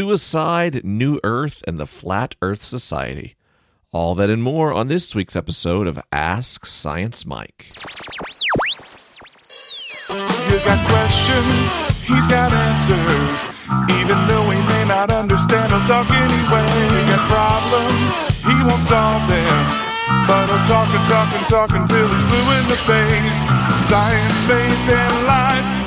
suicide, 0.00 0.82
New 0.82 1.20
Earth, 1.22 1.62
and 1.68 1.78
the 1.78 1.84
Flat 1.84 2.34
Earth 2.40 2.62
Society. 2.62 3.36
All 3.92 4.14
that 4.14 4.30
and 4.30 4.42
more 4.42 4.72
on 4.72 4.88
this 4.88 5.14
week's 5.14 5.36
episode 5.36 5.86
of 5.86 6.00
Ask 6.10 6.64
Science 6.64 7.26
Mike. 7.26 7.68
You 10.08 10.56
got 10.64 10.80
questions, 10.88 11.52
he's 12.00 12.26
got 12.32 12.48
answers. 12.48 13.40
Even 14.00 14.16
though 14.24 14.48
he 14.48 14.56
may 14.72 14.84
not 14.88 15.12
understand, 15.12 15.68
he'll 15.70 15.84
talk 15.84 16.08
anyway. 16.08 16.64
You 16.96 17.04
got 17.12 17.20
problems, 17.28 18.40
he 18.40 18.56
won't 18.64 18.80
solve 18.88 19.20
them. 19.28 19.64
But 20.24 20.48
he'll 20.48 20.64
talk 20.64 20.88
and 20.96 21.06
talk 21.12 21.28
and 21.36 21.46
talk 21.46 21.70
until 21.76 22.08
he's 22.08 22.24
blue 22.24 22.48
in 22.56 22.64
the 22.72 22.80
face. 22.88 23.40
Science, 23.84 24.38
faith, 24.48 24.96
and 24.96 25.26
life. 25.28 25.79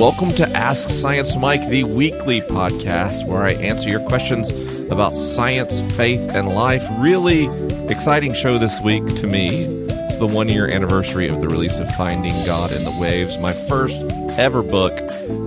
Welcome 0.00 0.30
to 0.36 0.48
Ask 0.56 0.88
Science 0.88 1.36
Mike, 1.36 1.68
the 1.68 1.84
weekly 1.84 2.40
podcast 2.40 3.26
where 3.26 3.42
I 3.42 3.50
answer 3.52 3.90
your 3.90 4.00
questions 4.08 4.50
about 4.90 5.10
science, 5.10 5.82
faith, 5.94 6.20
and 6.34 6.48
life. 6.48 6.82
Really 6.98 7.50
exciting 7.86 8.32
show 8.32 8.56
this 8.56 8.80
week 8.80 9.06
to 9.16 9.26
me. 9.26 9.64
It's 9.90 10.16
the 10.16 10.26
one 10.26 10.48
year 10.48 10.70
anniversary 10.70 11.28
of 11.28 11.42
the 11.42 11.48
release 11.48 11.78
of 11.78 11.94
Finding 11.96 12.32
God 12.46 12.72
in 12.72 12.82
the 12.84 12.98
Waves, 12.98 13.36
my 13.36 13.52
first 13.52 14.00
ever 14.38 14.62
book, 14.62 14.94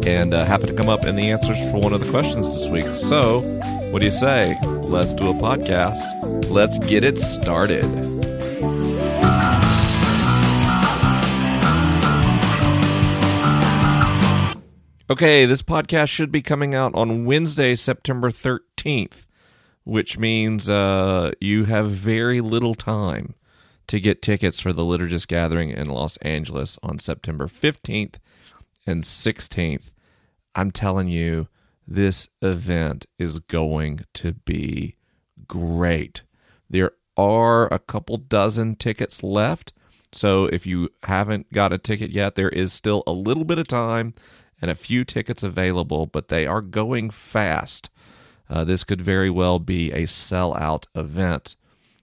and 0.06 0.36
uh, 0.36 0.46
happened 0.46 0.70
to 0.70 0.76
come 0.76 0.88
up 0.88 1.04
in 1.04 1.16
the 1.16 1.32
answers 1.32 1.58
for 1.72 1.80
one 1.80 1.92
of 1.92 2.06
the 2.06 2.12
questions 2.12 2.56
this 2.56 2.68
week. 2.68 2.86
So, 2.86 3.42
what 3.90 4.04
do 4.04 4.06
you 4.06 4.12
say? 4.12 4.56
Let's 4.84 5.16
do 5.16 5.32
a 5.32 5.34
podcast. 5.34 6.52
Let's 6.52 6.78
get 6.78 7.04
it 7.04 7.20
started. 7.20 8.23
Okay, 15.14 15.46
this 15.46 15.62
podcast 15.62 16.10
should 16.10 16.32
be 16.32 16.42
coming 16.42 16.74
out 16.74 16.96
on 16.96 17.24
Wednesday, 17.24 17.76
September 17.76 18.32
13th, 18.32 19.28
which 19.84 20.18
means 20.18 20.68
uh, 20.68 21.34
you 21.40 21.66
have 21.66 21.92
very 21.92 22.42
little 22.42 22.74
time 22.74 23.36
to 23.86 24.00
get 24.00 24.24
tickets 24.24 24.60
for 24.60 24.74
the 24.74 24.82
Liturgist 24.82 25.28
Gathering 25.28 25.70
in 25.70 25.88
Los 25.88 26.18
Angeles 26.18 26.80
on 26.82 26.98
September 26.98 27.46
15th 27.46 28.16
and 28.88 29.04
16th. 29.04 29.92
I'm 30.56 30.72
telling 30.72 31.10
you, 31.10 31.48
this 31.88 32.30
event 32.42 33.06
is 33.20 33.38
going 33.38 34.06
to 34.16 34.34
be 34.34 34.96
great. 35.48 36.24
There 36.68 36.90
are 37.16 37.72
a 37.72 37.78
couple 37.78 38.18
dozen 38.18 38.78
tickets 38.78 39.22
left. 39.22 39.74
So 40.12 40.46
if 40.46 40.66
you 40.66 40.90
haven't 41.04 41.54
got 41.54 41.72
a 41.72 41.78
ticket 41.78 42.10
yet, 42.10 42.34
there 42.34 42.50
is 42.50 42.74
still 42.74 43.04
a 43.06 43.12
little 43.12 43.46
bit 43.46 43.60
of 43.60 43.68
time 43.68 44.14
and 44.64 44.72
a 44.72 44.76
few 44.76 45.04
tickets 45.04 45.44
available, 45.44 46.06
but 46.06 46.30
they 46.30 46.48
are 46.48 46.62
going 46.62 47.10
fast. 47.10 47.90
Uh, 48.50 48.64
this 48.64 48.86
could 48.86 49.02
very 49.02 49.30
well 49.30 49.60
be 49.60 49.92
a 49.92 50.04
sellout 50.04 50.86
event. 50.96 51.58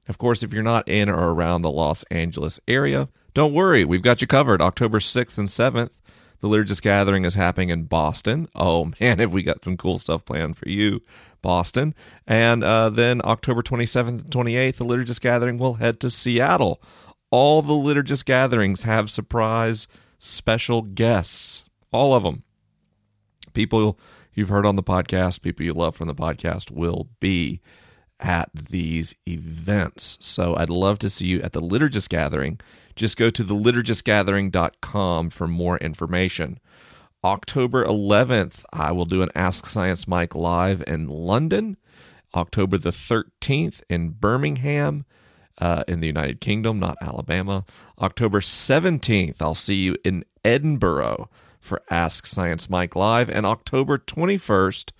Of 0.06 0.18
course, 0.18 0.42
if 0.42 0.52
you're 0.52 0.62
not 0.62 0.86
in 0.86 1.08
or 1.08 1.32
around 1.32 1.62
the 1.62 1.70
Los 1.70 2.02
Angeles 2.10 2.60
area, 2.68 3.08
don't 3.32 3.54
worry, 3.54 3.86
we've 3.86 4.02
got 4.02 4.20
you 4.20 4.26
covered. 4.26 4.60
October 4.60 4.98
6th 4.98 5.38
and 5.38 5.48
7th, 5.48 6.00
the 6.40 6.48
Liturgist 6.48 6.82
Gathering 6.82 7.24
is 7.24 7.32
happening 7.32 7.70
in 7.70 7.84
Boston. 7.84 8.46
Oh 8.54 8.92
man, 9.00 9.20
have 9.20 9.32
we 9.32 9.42
got 9.42 9.64
some 9.64 9.78
cool 9.78 9.98
stuff 9.98 10.26
planned 10.26 10.58
for 10.58 10.68
you, 10.68 11.00
Boston. 11.40 11.94
And 12.26 12.62
uh, 12.62 12.90
then 12.90 13.22
October 13.24 13.62
27th 13.62 14.08
and 14.08 14.24
28th, 14.24 14.76
the 14.76 14.84
Liturgist 14.84 15.22
Gathering 15.22 15.56
will 15.56 15.74
head 15.74 15.98
to 16.00 16.10
Seattle. 16.10 16.82
All 17.30 17.62
the 17.62 17.72
Liturgist 17.72 18.26
Gatherings 18.26 18.82
have 18.82 19.10
surprise 19.10 19.88
special 20.18 20.82
guests, 20.82 21.62
all 21.90 22.14
of 22.14 22.22
them 22.22 22.42
people 23.52 23.98
you've 24.34 24.48
heard 24.48 24.66
on 24.66 24.76
the 24.76 24.82
podcast, 24.82 25.42
people 25.42 25.64
you 25.64 25.72
love 25.72 25.96
from 25.96 26.08
the 26.08 26.14
podcast 26.14 26.70
will 26.70 27.08
be 27.20 27.60
at 28.18 28.50
these 28.54 29.14
events. 29.26 30.18
So 30.20 30.56
I'd 30.56 30.70
love 30.70 30.98
to 31.00 31.10
see 31.10 31.26
you 31.26 31.40
at 31.42 31.52
the 31.52 31.62
Liturgist 31.62 32.08
Gathering. 32.08 32.60
Just 32.94 33.16
go 33.16 33.30
to 33.30 33.44
theliturgistgathering.com 33.44 35.30
for 35.30 35.48
more 35.48 35.78
information. 35.78 36.58
October 37.22 37.84
11th, 37.84 38.64
I 38.72 38.92
will 38.92 39.04
do 39.04 39.22
an 39.22 39.30
Ask 39.34 39.66
Science 39.66 40.08
Mike 40.08 40.34
live 40.34 40.82
in 40.86 41.08
London. 41.08 41.76
October 42.34 42.78
the 42.78 42.90
13th 42.90 43.82
in 43.88 44.10
Birmingham. 44.10 45.04
Uh, 45.58 45.84
in 45.86 46.00
the 46.00 46.06
United 46.06 46.40
Kingdom, 46.40 46.80
not 46.80 46.96
Alabama. 47.02 47.66
October 48.00 48.40
17th, 48.40 49.42
I'll 49.42 49.54
see 49.54 49.74
you 49.74 49.94
in 50.02 50.24
Edinburgh 50.42 51.28
for 51.60 51.82
Ask 51.90 52.26
Science 52.26 52.68
Mike 52.68 52.96
Live. 52.96 53.28
And 53.28 53.46
October 53.46 53.98
21st, 53.98 54.90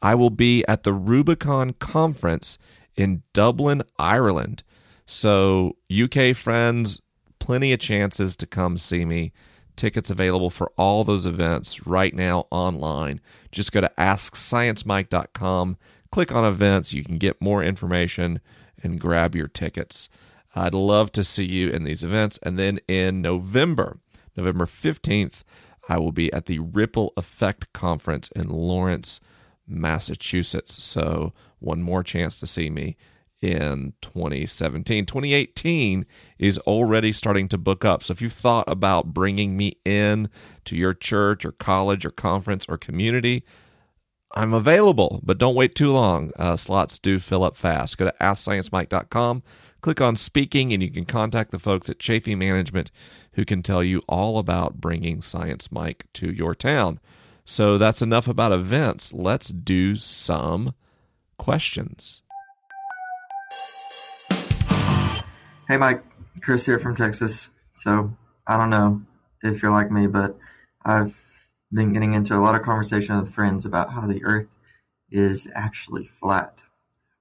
I 0.00 0.14
will 0.14 0.30
be 0.30 0.64
at 0.66 0.84
the 0.84 0.92
Rubicon 0.92 1.74
Conference 1.74 2.58
in 2.96 3.22
Dublin, 3.32 3.82
Ireland. 3.98 4.62
So, 5.06 5.76
UK 5.92 6.34
friends, 6.34 7.02
plenty 7.38 7.72
of 7.72 7.80
chances 7.80 8.36
to 8.36 8.46
come 8.46 8.76
see 8.76 9.04
me. 9.04 9.32
Tickets 9.76 10.08
available 10.08 10.50
for 10.50 10.72
all 10.78 11.04
those 11.04 11.26
events 11.26 11.86
right 11.86 12.14
now 12.14 12.46
online. 12.50 13.20
Just 13.50 13.72
go 13.72 13.80
to 13.80 13.90
AskScienceMike.com, 13.98 15.76
click 16.12 16.32
on 16.32 16.44
events. 16.44 16.94
You 16.94 17.02
can 17.02 17.18
get 17.18 17.42
more 17.42 17.62
information 17.62 18.40
and 18.82 19.00
grab 19.00 19.34
your 19.34 19.48
tickets. 19.48 20.08
I'd 20.54 20.74
love 20.74 21.10
to 21.12 21.24
see 21.24 21.44
you 21.44 21.70
in 21.70 21.84
these 21.84 22.04
events. 22.04 22.38
And 22.42 22.58
then 22.58 22.78
in 22.86 23.20
November, 23.20 23.98
November 24.36 24.66
15th, 24.66 25.42
I 25.88 25.98
will 25.98 26.12
be 26.12 26.32
at 26.32 26.46
the 26.46 26.58
Ripple 26.60 27.12
Effect 27.16 27.72
Conference 27.72 28.28
in 28.34 28.48
Lawrence, 28.48 29.20
Massachusetts. 29.66 30.82
So, 30.82 31.32
one 31.58 31.82
more 31.82 32.02
chance 32.02 32.36
to 32.36 32.46
see 32.46 32.70
me 32.70 32.96
in 33.40 33.92
2017. 34.00 35.06
2018 35.06 36.06
is 36.38 36.58
already 36.60 37.12
starting 37.12 37.48
to 37.48 37.58
book 37.58 37.84
up. 37.84 38.02
So, 38.02 38.12
if 38.12 38.22
you've 38.22 38.32
thought 38.32 38.64
about 38.68 39.12
bringing 39.12 39.56
me 39.56 39.78
in 39.84 40.30
to 40.64 40.76
your 40.76 40.94
church 40.94 41.44
or 41.44 41.52
college 41.52 42.04
or 42.04 42.10
conference 42.10 42.66
or 42.68 42.78
community, 42.78 43.44
I'm 44.34 44.52
available, 44.52 45.20
but 45.22 45.38
don't 45.38 45.54
wait 45.54 45.74
too 45.74 45.92
long. 45.92 46.32
Uh, 46.38 46.56
slots 46.56 46.98
do 46.98 47.18
fill 47.18 47.44
up 47.44 47.56
fast. 47.56 47.96
Go 47.98 48.06
to 48.06 48.14
AskScienceMike.com, 48.20 49.42
click 49.80 50.00
on 50.00 50.16
speaking, 50.16 50.72
and 50.72 50.82
you 50.82 50.90
can 50.90 51.04
contact 51.04 51.52
the 51.52 51.58
folks 51.58 51.88
at 51.88 51.98
Chafee 51.98 52.36
Management 52.36 52.90
who 53.34 53.44
can 53.44 53.62
tell 53.62 53.82
you 53.82 54.02
all 54.08 54.38
about 54.38 54.80
bringing 54.80 55.20
Science 55.20 55.70
Mike 55.70 56.06
to 56.14 56.32
your 56.32 56.54
town. 56.54 57.00
So 57.44 57.78
that's 57.78 58.02
enough 58.02 58.26
about 58.26 58.52
events. 58.52 59.12
Let's 59.12 59.48
do 59.48 59.96
some 59.96 60.74
questions. 61.38 62.22
Hey, 65.68 65.76
Mike. 65.76 66.04
Chris 66.40 66.66
here 66.66 66.78
from 66.78 66.96
Texas. 66.96 67.48
So 67.74 68.14
I 68.46 68.56
don't 68.56 68.70
know 68.70 69.02
if 69.42 69.62
you're 69.62 69.72
like 69.72 69.90
me, 69.90 70.06
but 70.06 70.36
I've 70.84 71.14
been 71.72 71.92
getting 71.92 72.14
into 72.14 72.36
a 72.36 72.40
lot 72.40 72.54
of 72.54 72.62
conversation 72.62 73.18
with 73.18 73.32
friends 73.32 73.64
about 73.64 73.92
how 73.92 74.06
the 74.06 74.24
Earth 74.24 74.48
is 75.10 75.48
actually 75.54 76.06
flat. 76.06 76.62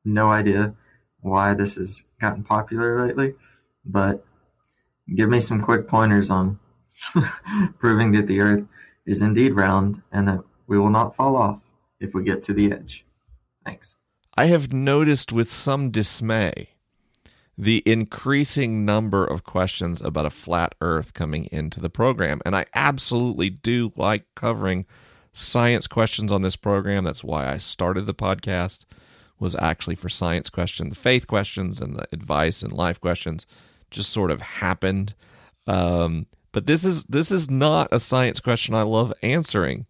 No 0.03 0.31
idea 0.31 0.75
why 1.21 1.53
this 1.53 1.75
has 1.75 2.03
gotten 2.19 2.43
popular 2.43 3.07
lately, 3.07 3.35
but 3.85 4.25
give 5.15 5.29
me 5.29 5.39
some 5.39 5.61
quick 5.61 5.87
pointers 5.87 6.29
on 6.29 6.59
proving 7.79 8.11
that 8.13 8.27
the 8.27 8.39
Earth 8.39 8.65
is 9.05 9.21
indeed 9.21 9.53
round 9.53 10.01
and 10.11 10.27
that 10.27 10.43
we 10.67 10.79
will 10.79 10.89
not 10.89 11.15
fall 11.15 11.35
off 11.35 11.59
if 11.99 12.13
we 12.13 12.23
get 12.23 12.43
to 12.43 12.53
the 12.53 12.71
edge. 12.71 13.05
Thanks. 13.65 13.95
I 14.35 14.45
have 14.45 14.73
noticed 14.73 15.31
with 15.31 15.51
some 15.51 15.91
dismay 15.91 16.69
the 17.57 17.83
increasing 17.85 18.83
number 18.83 19.23
of 19.23 19.43
questions 19.43 20.01
about 20.01 20.25
a 20.25 20.31
flat 20.31 20.73
earth 20.81 21.13
coming 21.13 21.47
into 21.51 21.79
the 21.79 21.89
program. 21.89 22.41
And 22.45 22.55
I 22.55 22.65
absolutely 22.73 23.51
do 23.51 23.91
like 23.95 24.25
covering 24.35 24.85
science 25.33 25.87
questions 25.87 26.31
on 26.31 26.41
this 26.41 26.55
program. 26.55 27.03
That's 27.03 27.23
why 27.23 27.51
I 27.51 27.57
started 27.57 28.07
the 28.07 28.13
podcast 28.13 28.85
was 29.39 29.55
actually 29.55 29.95
for 29.95 30.09
science 30.09 30.49
questions, 30.49 30.89
the 30.89 30.95
faith 30.95 31.27
questions 31.27 31.79
and 31.79 31.95
the 31.95 32.07
advice 32.11 32.63
and 32.63 32.71
life 32.73 32.99
questions 32.99 33.45
just 33.93 34.11
sort 34.11 34.31
of 34.31 34.41
happened. 34.41 35.15
Um, 35.67 36.25
but 36.51 36.65
this 36.65 36.83
is 36.83 37.05
this 37.05 37.31
is 37.31 37.49
not 37.49 37.87
a 37.91 37.99
science 37.99 38.39
question 38.39 38.75
I 38.75 38.83
love 38.83 39.13
answering 39.21 39.85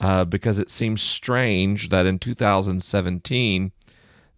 uh, 0.00 0.24
because 0.24 0.58
it 0.58 0.70
seems 0.70 1.02
strange 1.02 1.90
that 1.90 2.06
in 2.06 2.18
2017 2.18 3.72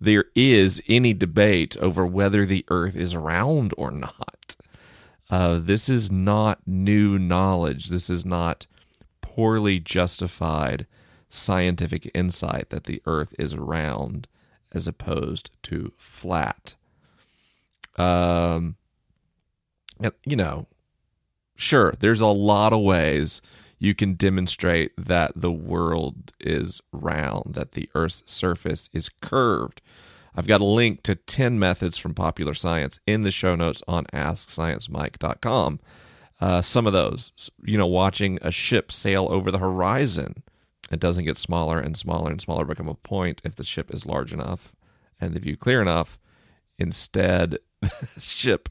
there 0.00 0.24
is 0.34 0.82
any 0.88 1.14
debate 1.14 1.76
over 1.78 2.04
whether 2.04 2.44
the 2.44 2.64
Earth 2.68 2.96
is 2.96 3.16
round 3.16 3.72
or 3.78 3.90
not. 3.90 4.56
Uh, 5.30 5.58
this 5.60 5.88
is 5.88 6.10
not 6.10 6.60
new 6.66 7.18
knowledge. 7.18 7.88
This 7.88 8.10
is 8.10 8.26
not 8.26 8.66
poorly 9.22 9.80
justified 9.80 10.86
scientific 11.28 12.10
insight 12.14 12.70
that 12.70 12.84
the 12.84 13.02
Earth 13.06 13.34
is 13.38 13.56
round 13.56 14.28
as 14.72 14.86
opposed 14.86 15.50
to 15.62 15.92
flat. 15.96 16.74
Um, 17.96 18.76
you 20.24 20.36
know, 20.36 20.66
sure, 21.56 21.94
there's 21.98 22.20
a 22.20 22.26
lot 22.26 22.72
of 22.72 22.80
ways 22.80 23.40
you 23.78 23.94
can 23.94 24.14
demonstrate 24.14 24.92
that 24.96 25.32
the 25.36 25.52
world 25.52 26.32
is 26.40 26.80
round, 26.92 27.54
that 27.54 27.72
the 27.72 27.88
Earth's 27.94 28.22
surface 28.26 28.88
is 28.92 29.10
curved. 29.20 29.82
I've 30.34 30.46
got 30.46 30.60
a 30.60 30.64
link 30.64 31.02
to 31.04 31.14
10 31.14 31.58
methods 31.58 31.96
from 31.96 32.14
popular 32.14 32.54
science 32.54 33.00
in 33.06 33.22
the 33.22 33.30
show 33.30 33.54
notes 33.54 33.82
on 33.88 34.04
AskScienceMike.com. 34.06 35.80
Uh, 36.38 36.60
some 36.60 36.86
of 36.86 36.92
those, 36.92 37.32
you 37.64 37.78
know, 37.78 37.86
watching 37.86 38.38
a 38.42 38.50
ship 38.50 38.92
sail 38.92 39.26
over 39.30 39.50
the 39.50 39.58
horizon. 39.58 40.42
It 40.90 41.00
doesn't 41.00 41.24
get 41.24 41.38
smaller 41.38 41.80
and 41.80 41.96
smaller 41.96 42.30
and 42.30 42.40
smaller, 42.40 42.64
become 42.64 42.88
a 42.88 42.94
point 42.94 43.40
if 43.44 43.56
the 43.56 43.64
ship 43.64 43.92
is 43.92 44.06
large 44.06 44.32
enough 44.32 44.72
and 45.20 45.34
the 45.34 45.40
view 45.40 45.56
clear 45.56 45.80
enough. 45.80 46.18
Instead, 46.78 47.58
the 47.80 48.20
ship 48.20 48.68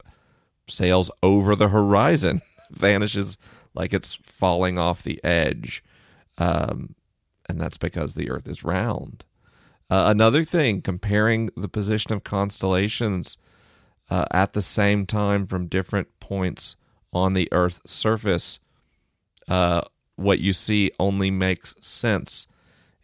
sails 0.68 1.10
over 1.22 1.54
the 1.56 1.68
horizon, 1.68 2.42
vanishes 2.70 3.36
like 3.74 3.92
it's 3.92 4.14
falling 4.14 4.78
off 4.78 5.02
the 5.02 5.22
edge. 5.22 5.84
Um, 6.38 6.94
and 7.48 7.60
that's 7.60 7.78
because 7.78 8.14
the 8.14 8.30
Earth 8.30 8.48
is 8.48 8.64
round. 8.64 9.24
Uh, 9.88 10.04
another 10.08 10.42
thing, 10.42 10.82
comparing 10.82 11.50
the 11.56 11.68
position 11.68 12.12
of 12.12 12.24
constellations 12.24 13.38
uh, 14.10 14.24
at 14.32 14.52
the 14.52 14.62
same 14.62 15.06
time 15.06 15.46
from 15.46 15.66
different 15.68 16.08
points 16.18 16.76
on 17.12 17.34
the 17.34 17.48
Earth's 17.52 17.80
surface, 17.90 18.58
uh, 19.48 19.82
what 20.16 20.40
you 20.40 20.52
see 20.52 20.90
only 20.98 21.30
makes 21.30 21.74
sense 21.80 22.48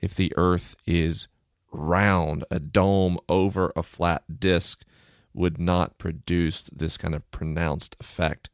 if 0.01 0.15
the 0.15 0.33
Earth 0.37 0.75
is 0.87 1.29
round. 1.71 2.45
A 2.51 2.59
dome 2.59 3.19
over 3.29 3.73
a 3.77 3.83
flat 3.83 4.41
disk 4.41 4.85
would 5.35 5.59
not 5.59 5.99
produce 5.99 6.63
this 6.65 6.97
kind 6.97 7.15
of 7.15 7.29
pronounced 7.31 7.97
effect 8.01 8.51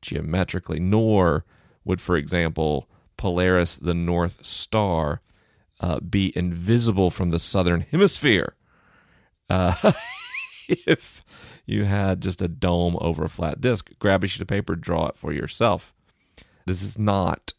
geometrically, 0.00 0.80
nor 0.80 1.44
would, 1.84 2.00
for 2.00 2.16
example, 2.16 2.88
Polaris, 3.16 3.76
the 3.76 3.94
North 3.94 4.44
Star, 4.44 5.20
uh, 5.80 6.00
be 6.00 6.32
invisible 6.36 7.10
from 7.10 7.30
the 7.30 7.38
southern 7.38 7.80
hemisphere 7.80 8.54
uh, 9.50 9.92
if 10.68 11.24
you 11.66 11.84
had 11.84 12.20
just 12.20 12.40
a 12.40 12.48
dome 12.48 12.96
over 13.00 13.24
a 13.24 13.28
flat 13.28 13.60
disk. 13.60 13.90
Grab 13.98 14.24
a 14.24 14.26
sheet 14.26 14.42
of 14.42 14.48
paper, 14.48 14.76
draw 14.76 15.08
it 15.08 15.16
for 15.16 15.32
yourself. 15.32 15.92
This 16.66 16.82
is 16.82 16.98
not 16.98 17.52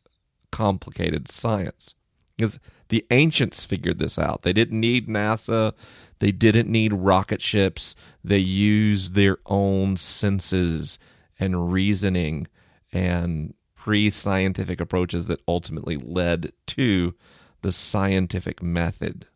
complicated 0.52 1.30
science 1.30 1.96
because 2.38 2.60
the 2.90 3.06
ancients 3.12 3.64
figured 3.64 4.00
this 4.00 4.18
out. 4.18 4.44
They 4.44 4.54
didn't 4.54 4.80
need 4.80 5.08
NASA, 5.08 5.74
they 6.24 6.32
didn't 6.32 6.72
need 6.72 6.94
rocket 6.94 7.42
ships. 7.42 7.98
They 8.24 8.38
used 8.38 9.14
their 9.14 9.40
own 9.46 9.98
senses 9.98 10.98
and 11.38 11.74
reasoning 11.74 12.48
and 12.94 13.54
pre 13.76 14.10
scientific 14.10 14.80
approaches 14.80 15.28
that 15.28 15.42
ultimately 15.50 15.98
led 15.98 16.54
to 16.68 17.14
the 17.62 17.74
scientific 17.74 18.64
method, 18.64 19.28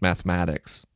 mathematics, 0.00 0.86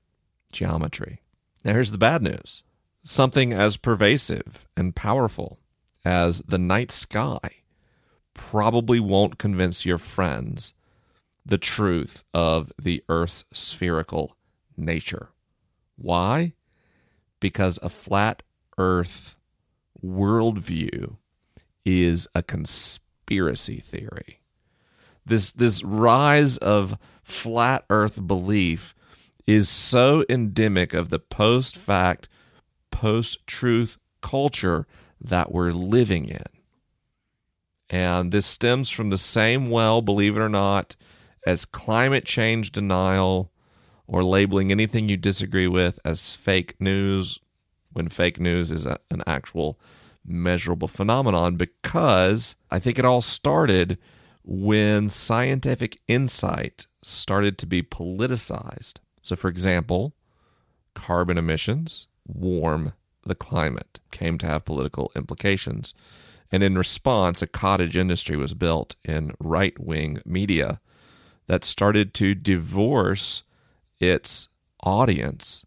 geometry. 0.53 1.21
Now, 1.65 1.73
here's 1.73 1.91
the 1.91 1.99
bad 1.99 2.23
news 2.23 2.63
something 3.03 3.53
as 3.53 3.77
pervasive 3.77 4.69
and 4.77 4.95
powerful 4.95 5.59
as 6.05 6.43
the 6.47 6.59
night 6.59 6.93
sky 6.93 7.57
probably 8.35 9.01
won't 9.01 9.37
convince 9.37 9.85
your 9.85 9.99
friends 9.99 10.75
the 11.45 11.59
truth 11.59 12.23
of 12.33 12.73
the 12.81 13.03
Earth's 13.09 13.45
spherical 13.53 14.37
nature. 14.79 15.29
Why? 15.97 16.55
Because 17.41 17.79
a 17.83 17.89
flat 17.89 18.43
Earth 18.77 19.37
worldview 20.05 21.17
is 21.85 22.29
a 22.35 22.43
conspiracy 22.43 23.81
theory 23.81 24.39
this 25.29 25.53
this 25.53 25.85
rise 25.85 26.59
of 26.59 26.97
flat 27.23 27.85
earth 27.91 28.27
belief 28.27 28.95
is 29.47 29.69
so 29.69 30.25
endemic 30.29 30.93
of 30.93 31.11
the 31.11 31.19
post 31.19 31.77
fact 31.77 32.29
post 32.91 33.47
truth 33.47 33.99
culture 34.21 34.87
that 35.21 35.53
we're 35.53 35.73
living 35.73 36.29
in 36.29 36.43
and 37.91 38.33
this 38.33 38.47
stems 38.47 38.91
from 38.91 39.11
the 39.11 39.19
same 39.19 39.71
well 39.71 40.03
believe 40.03 40.37
it 40.37 40.41
or 40.41 40.49
not 40.49 40.97
as 41.47 41.65
climate 41.65 42.25
change 42.25 42.73
denial 42.73 43.53
or 44.09 44.25
labeling 44.25 44.73
anything 44.73 45.09
you 45.09 45.17
disagree 45.17 45.69
with 45.69 46.01
as 46.05 46.35
fake 46.35 46.75
news 46.81 47.39
when 47.93 48.09
fake 48.09 48.41
news 48.41 48.73
is 48.73 48.85
a, 48.85 48.99
an 49.11 49.23
actual 49.27 49.79
measurable 50.27 50.89
phenomenon 50.89 51.57
because 51.57 52.57
i 52.71 52.79
think 52.79 52.99
it 52.99 53.05
all 53.05 53.21
started 53.21 53.99
when 54.51 55.11
scientific 55.11 56.01
insight 56.09 56.87
started 57.03 57.59
to 57.59 57.67
be 57.67 57.83
politicized. 57.83 58.95
So, 59.21 59.37
for 59.37 59.49
example, 59.49 60.15
carbon 60.95 61.37
emissions 61.37 62.07
warm 62.27 62.95
the 63.27 63.35
climate, 63.35 64.01
came 64.11 64.39
to 64.39 64.47
have 64.47 64.65
political 64.65 65.13
implications. 65.15 65.93
And 66.51 66.63
in 66.63 66.79
response, 66.79 67.43
a 67.43 67.47
cottage 67.47 67.95
industry 67.95 68.39
was 68.39 68.55
built 68.55 68.97
in 69.05 69.33
right 69.39 69.79
wing 69.79 70.17
media 70.25 70.81
that 71.47 71.63
started 71.63 72.15
to 72.15 72.35
divorce 72.35 73.43
its 74.01 74.49
audience 74.83 75.65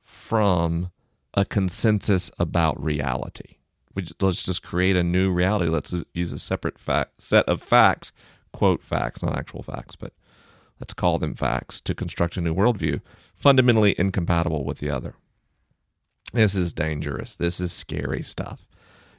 from 0.00 0.90
a 1.34 1.44
consensus 1.44 2.30
about 2.38 2.82
reality 2.82 3.56
we 3.94 4.06
let's 4.20 4.44
just 4.44 4.62
create 4.62 4.96
a 4.96 5.02
new 5.02 5.30
reality. 5.30 5.70
Let's 5.70 5.94
use 6.14 6.32
a 6.32 6.38
separate 6.38 6.78
fact, 6.78 7.22
set 7.22 7.48
of 7.48 7.62
facts, 7.62 8.12
quote 8.52 8.82
facts, 8.82 9.22
not 9.22 9.36
actual 9.36 9.62
facts, 9.62 9.96
but 9.96 10.12
let's 10.78 10.94
call 10.94 11.18
them 11.18 11.34
facts 11.34 11.80
to 11.82 11.94
construct 11.94 12.36
a 12.36 12.40
new 12.40 12.54
worldview, 12.54 13.00
fundamentally 13.34 13.94
incompatible 13.98 14.64
with 14.64 14.78
the 14.78 14.90
other. 14.90 15.14
This 16.32 16.54
is 16.54 16.72
dangerous. 16.72 17.36
This 17.36 17.60
is 17.60 17.72
scary 17.72 18.22
stuff. 18.22 18.66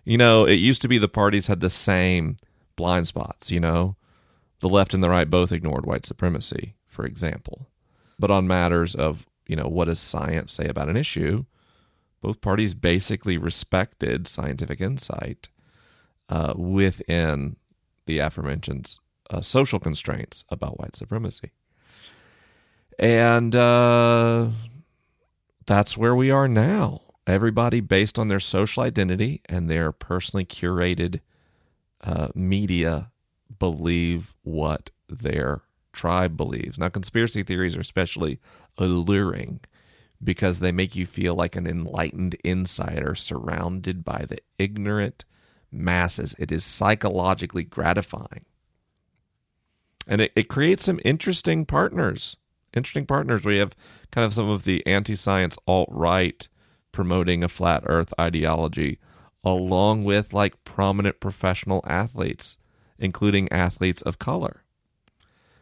You 0.06 0.18
know, 0.18 0.46
it 0.46 0.56
used 0.56 0.82
to 0.84 0.88
be 0.88 0.98
the 0.98 1.08
parties 1.08 1.48
had 1.48 1.60
the 1.60 1.70
same 1.70 2.38
blind 2.76 3.08
spots, 3.08 3.52
you 3.52 3.60
know. 3.60 3.98
The 4.60 4.70
left 4.70 4.94
and 4.94 5.04
the 5.04 5.10
right 5.10 5.30
both 5.30 5.52
ignored 5.52 5.86
white 5.86 6.06
supremacy, 6.06 6.76
for 6.88 7.06
example. 7.06 7.68
But 8.22 8.32
on 8.32 8.48
matters 8.48 8.94
of, 8.94 9.26
you 9.48 9.56
know, 9.56 9.68
what 9.68 9.86
does 9.86 10.00
science 10.00 10.52
say 10.52 10.68
about 10.68 10.90
an 10.90 10.96
issue, 10.96 11.46
both 12.22 12.40
parties 12.40 12.76
basically 12.76 13.38
respected 13.38 14.28
scientific 14.28 14.80
insight 14.80 15.50
uh, 16.30 16.54
within 16.56 17.56
the 18.06 18.20
aforementioned 18.20 18.98
uh, 19.32 19.42
social 19.42 19.80
constraints 19.80 20.46
about 20.50 20.80
white 20.80 20.96
supremacy. 20.96 21.52
And 23.00 23.56
uh, 23.56 24.50
that's 25.66 25.98
where 25.98 26.16
we 26.16 26.30
are 26.30 26.48
now. 26.48 27.02
Everybody, 27.26 27.80
based 27.80 28.20
on 28.20 28.28
their 28.28 28.40
social 28.40 28.84
identity 28.84 29.42
and 29.46 29.70
their 29.70 29.92
personally 29.92 30.46
curated 30.46 31.22
uh, 32.02 32.28
media, 32.36 33.12
believe 33.58 34.36
what 34.44 34.92
their 35.10 35.62
tribe 35.94 36.38
believes. 36.38 36.78
Now, 36.78 36.90
conspiracy 36.90 37.44
theories 37.44 37.76
are 37.76 37.82
especially 37.82 38.40
alluring 38.78 39.62
because 40.24 40.60
they 40.60 40.72
make 40.72 40.96
you 40.96 41.06
feel 41.06 41.36
like 41.36 41.56
an 41.56 41.68
enlightened 41.68 42.36
insider 42.44 43.16
surrounded 43.16 44.04
by 44.04 44.26
the 44.28 44.38
ignorant 44.58 45.26
masses. 45.72 46.36
It 46.38 46.52
is 46.52 46.64
psychologically 46.64 47.64
gratifying. 47.64 48.46
And 50.08 50.22
it, 50.22 50.32
it 50.36 50.48
creates 50.48 50.84
some 50.84 51.00
interesting 51.06 51.66
partners. 51.66 52.38
Interesting 52.74 53.06
partners. 53.06 53.46
We 53.46 53.58
have 53.58 53.76
kind 54.12 54.26
of 54.26 54.34
some 54.34 54.50
of 54.50 54.64
the 54.64 54.86
anti 54.86 55.16
science 55.16 55.58
alt 55.68 55.90
right 55.92 56.48
promoting 56.92 57.44
a 57.44 57.48
flat 57.48 57.84
earth 57.86 58.14
ideology, 58.20 59.00
along 59.44 60.04
with 60.04 60.34
like 60.34 60.64
prominent 60.64 61.20
professional 61.20 61.84
athletes, 61.88 62.58
including 63.00 63.52
athletes 63.52 64.02
of 64.02 64.20
color. 64.20 64.61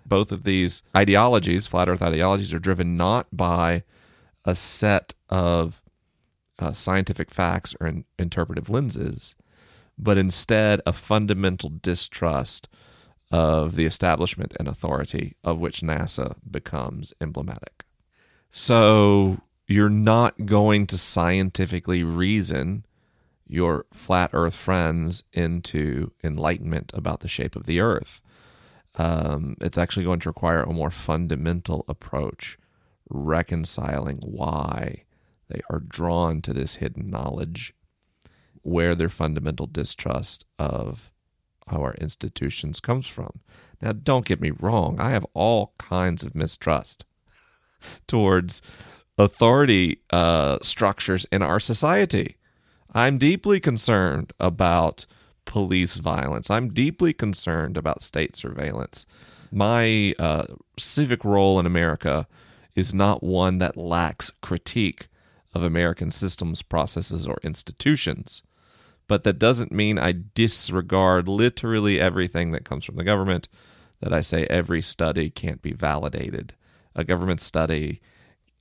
Both 0.10 0.32
of 0.32 0.44
these 0.44 0.84
ideologies, 0.96 1.68
flat 1.68 1.88
earth 1.88 2.02
ideologies, 2.02 2.54
are 2.54 2.60
driven 2.60 2.98
not 2.98 3.28
by 3.32 3.84
a 4.44 4.56
set 4.56 5.14
of 5.30 5.82
uh, 6.58 6.74
scientific 6.74 7.32
facts 7.32 7.76
or 7.80 7.88
in, 7.88 8.06
interpretive 8.18 8.70
lenses, 8.70 9.36
but 9.98 10.18
instead 10.18 10.82
a 10.86 10.94
fundamental 10.94 11.72
distrust 11.82 12.68
of 13.32 13.76
the 13.76 13.86
establishment 13.86 14.56
and 14.60 14.68
authority 14.68 15.36
of 15.44 15.60
which 15.60 15.82
NASA 15.82 16.36
becomes 16.50 17.14
emblematic. 17.22 17.86
So 18.50 19.42
you're 19.68 19.90
not 19.90 20.48
going 20.48 20.88
to 20.88 20.98
scientifically 20.98 22.04
reason 22.04 22.86
your 23.48 23.86
flat 23.94 24.32
earth 24.34 24.56
friends 24.56 25.24
into 25.34 26.12
enlightenment 26.24 26.92
about 26.94 27.20
the 27.20 27.28
shape 27.28 27.56
of 27.56 27.66
the 27.66 27.80
earth. 27.80 28.22
Um, 29.00 29.56
it's 29.62 29.78
actually 29.78 30.04
going 30.04 30.20
to 30.20 30.30
require 30.30 30.62
a 30.62 30.74
more 30.74 30.92
fundamental 30.92 31.86
approach 31.88 32.58
reconciling 33.10 34.18
why 34.18 35.06
they 35.48 35.62
are 35.70 35.80
drawn 35.80 36.42
to 36.42 36.54
this 36.54 36.76
hidden 36.76 37.10
knowledge, 37.10 37.74
where 38.62 38.96
their 38.96 39.08
fundamental 39.08 39.68
distrust 39.68 40.44
of 40.60 41.12
our 41.72 41.94
institutions 41.94 42.82
comes 42.82 43.08
from. 43.08 43.40
Now, 43.82 43.94
don't 43.94 44.26
get 44.26 44.42
me 44.42 44.52
wrong, 44.52 45.00
I 45.00 45.12
have 45.12 45.26
all 45.34 45.74
kinds 45.80 46.22
of 46.24 46.36
mistrust 46.36 47.06
towards 48.08 48.62
authority 49.18 50.02
uh, 50.10 50.58
structures 50.62 51.26
in 51.32 51.42
our 51.42 51.62
society. 51.62 52.36
I'm 52.94 53.18
deeply 53.18 53.62
concerned 53.62 54.34
about 54.42 55.06
police 55.50 55.98
violence. 55.98 56.50
I'm 56.50 56.70
deeply 56.70 57.12
concerned 57.12 57.76
about 57.76 58.04
state 58.04 58.36
surveillance. 58.36 59.06
My 59.52 60.14
uh, 60.20 60.46
civic 60.78 61.26
role 61.26 61.60
in 61.60 61.66
America 61.66 62.28
is 62.76 62.94
not 62.94 63.24
one 63.24 63.58
that 63.58 63.76
lacks 63.76 64.32
critique 64.42 65.08
of 65.56 65.64
American 65.64 66.12
systems, 66.12 66.62
processes, 66.62 67.26
or 67.26 67.40
institutions. 67.42 68.44
But 69.08 69.24
that 69.24 69.40
doesn't 69.40 69.72
mean 69.72 69.98
I 69.98 70.14
disregard 70.36 71.28
literally 71.28 72.00
everything 72.00 72.52
that 72.52 72.64
comes 72.64 72.86
from 72.86 72.96
the 72.96 73.04
government, 73.04 73.50
that 74.02 74.14
I 74.14 74.22
say 74.22 74.46
every 74.46 74.84
study 74.84 75.32
can't 75.32 75.64
be 75.64 75.74
validated. 75.74 76.54
A 76.96 77.04
government 77.04 77.42
study 77.42 78.02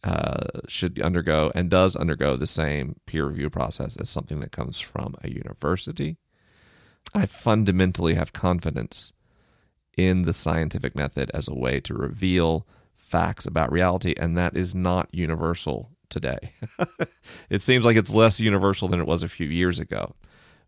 uh, 0.02 0.46
should 0.68 1.02
undergo 1.02 1.52
and 1.54 1.68
does 1.68 1.96
undergo 1.96 2.36
the 2.38 2.46
same 2.46 2.96
peer 3.04 3.26
review 3.26 3.50
process 3.50 3.94
as 3.98 4.08
something 4.08 4.40
that 4.40 4.52
comes 4.52 4.80
from 4.80 5.14
a 5.22 5.28
university. 5.28 6.16
I 7.14 7.26
fundamentally 7.26 8.14
have 8.14 8.32
confidence 8.32 9.12
in 9.96 10.22
the 10.22 10.32
scientific 10.32 10.94
method 10.94 11.30
as 11.34 11.48
a 11.48 11.54
way 11.54 11.80
to 11.80 11.94
reveal 11.94 12.66
facts 12.94 13.46
about 13.46 13.72
reality, 13.72 14.14
and 14.18 14.36
that 14.36 14.56
is 14.56 14.74
not 14.74 15.08
universal 15.12 15.90
today. 16.08 16.52
it 17.50 17.60
seems 17.60 17.84
like 17.84 17.96
it's 17.96 18.14
less 18.14 18.40
universal 18.40 18.88
than 18.88 19.00
it 19.00 19.06
was 19.06 19.22
a 19.22 19.28
few 19.28 19.48
years 19.48 19.80
ago, 19.80 20.14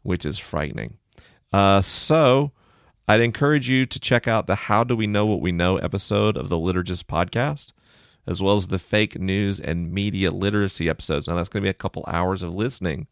which 0.03 0.27
is 0.27 0.39
frightening. 0.39 0.97
Uh, 1.53 1.81
so, 1.81 2.53
I'd 3.07 3.21
encourage 3.21 3.69
you 3.69 3.87
to 3.87 4.01
check 4.01 4.29
out 4.29 4.47
the 4.47 4.55
How 4.55 4.85
Do 4.85 4.97
We 4.97 5.07
Know 5.07 5.27
What 5.27 5.41
We 5.41 5.53
Know 5.53 5.77
episode 5.79 6.37
of 6.37 6.49
the 6.49 6.57
Liturgist 6.57 7.05
podcast, 7.05 7.73
as 8.27 8.43
well 8.43 8.55
as 8.55 8.69
the 8.69 8.79
fake 8.79 9.19
news 9.19 9.59
and 9.61 9.93
media 9.93 10.31
literacy 10.31 10.89
episodes. 10.89 11.27
Now, 11.27 11.35
that's 11.37 11.49
going 11.49 11.63
to 11.63 11.67
be 11.67 11.71
a 11.71 11.75
couple 11.75 12.05
hours 12.07 12.43
of 12.43 12.55
listening, 12.55 13.07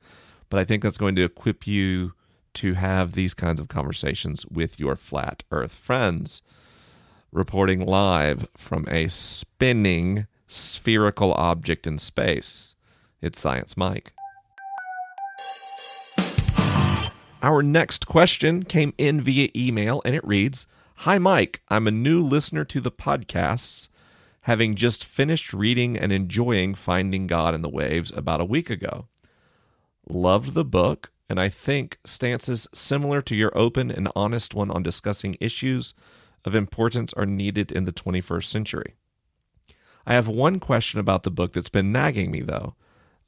but 0.51 0.61
I 0.61 0.65
think 0.65 0.83
that's 0.83 0.99
going 0.99 1.17
to 1.17 1.25
equip 1.25 1.67
you 1.67 2.13
to 2.55 2.75
have 2.75 3.13
these 3.13 3.35
kinds 3.35 3.61
of 3.61 3.69
conversations 3.69 4.47
with 4.47 4.79
your 4.81 4.97
flat 4.97 5.45
earth 5.51 5.75
friends. 5.75 6.43
Reporting 7.33 7.85
live 7.85 8.49
from 8.57 8.87
a 8.89 9.09
spinning 9.09 10.27
spherical 10.47 11.35
object 11.35 11.87
in 11.87 11.99
space. 11.99 12.75
It's 13.21 13.41
Science 13.41 13.77
Mike. 13.77 14.13
Our 17.43 17.63
next 17.63 18.07
question 18.07 18.65
came 18.65 18.95
in 18.99 19.21
via 19.21 19.49
email 19.55 20.03
and 20.05 20.17
it 20.17 20.27
reads 20.27 20.67
Hi, 21.03 21.19
Mike. 21.19 21.63
I'm 21.69 21.87
a 21.87 21.93
new 21.93 22.21
listener 22.21 22.65
to 22.65 22.81
the 22.81 22.91
podcasts, 22.91 23.89
having 24.43 24.75
just 24.75 25.05
finished 25.05 25.53
reading 25.53 25.97
and 25.97 26.11
enjoying 26.11 26.75
Finding 26.75 27.29
God 27.29 27.55
in 27.55 27.63
the 27.63 27.69
Waves 27.69 28.11
about 28.11 28.41
a 28.41 28.45
week 28.45 28.69
ago. 28.71 29.07
Loved 30.09 30.55
the 30.55 30.65
book, 30.65 31.13
and 31.29 31.41
I 31.41 31.49
think 31.49 31.99
stances 32.05 32.67
similar 32.73 33.21
to 33.23 33.37
your 33.37 33.57
open 33.57 33.91
and 33.91 34.11
honest 34.17 34.55
one 34.55 34.71
on 34.71 34.83
discussing 34.83 35.37
issues 35.41 35.95
of 36.45 36.55
importance 36.55 37.13
are 37.15 37.27
needed 37.27 37.71
in 37.71 37.85
the 37.85 37.93
21st 37.93 38.45
century. 38.45 38.95
I 40.07 40.15
have 40.15 40.29
one 40.29 40.59
question 40.59 41.01
about 41.01 41.23
the 41.23 41.31
book 41.31 41.53
that's 41.53 41.69
been 41.69 41.93
nagging 41.93 42.31
me, 42.31 42.41
though. 42.41 42.75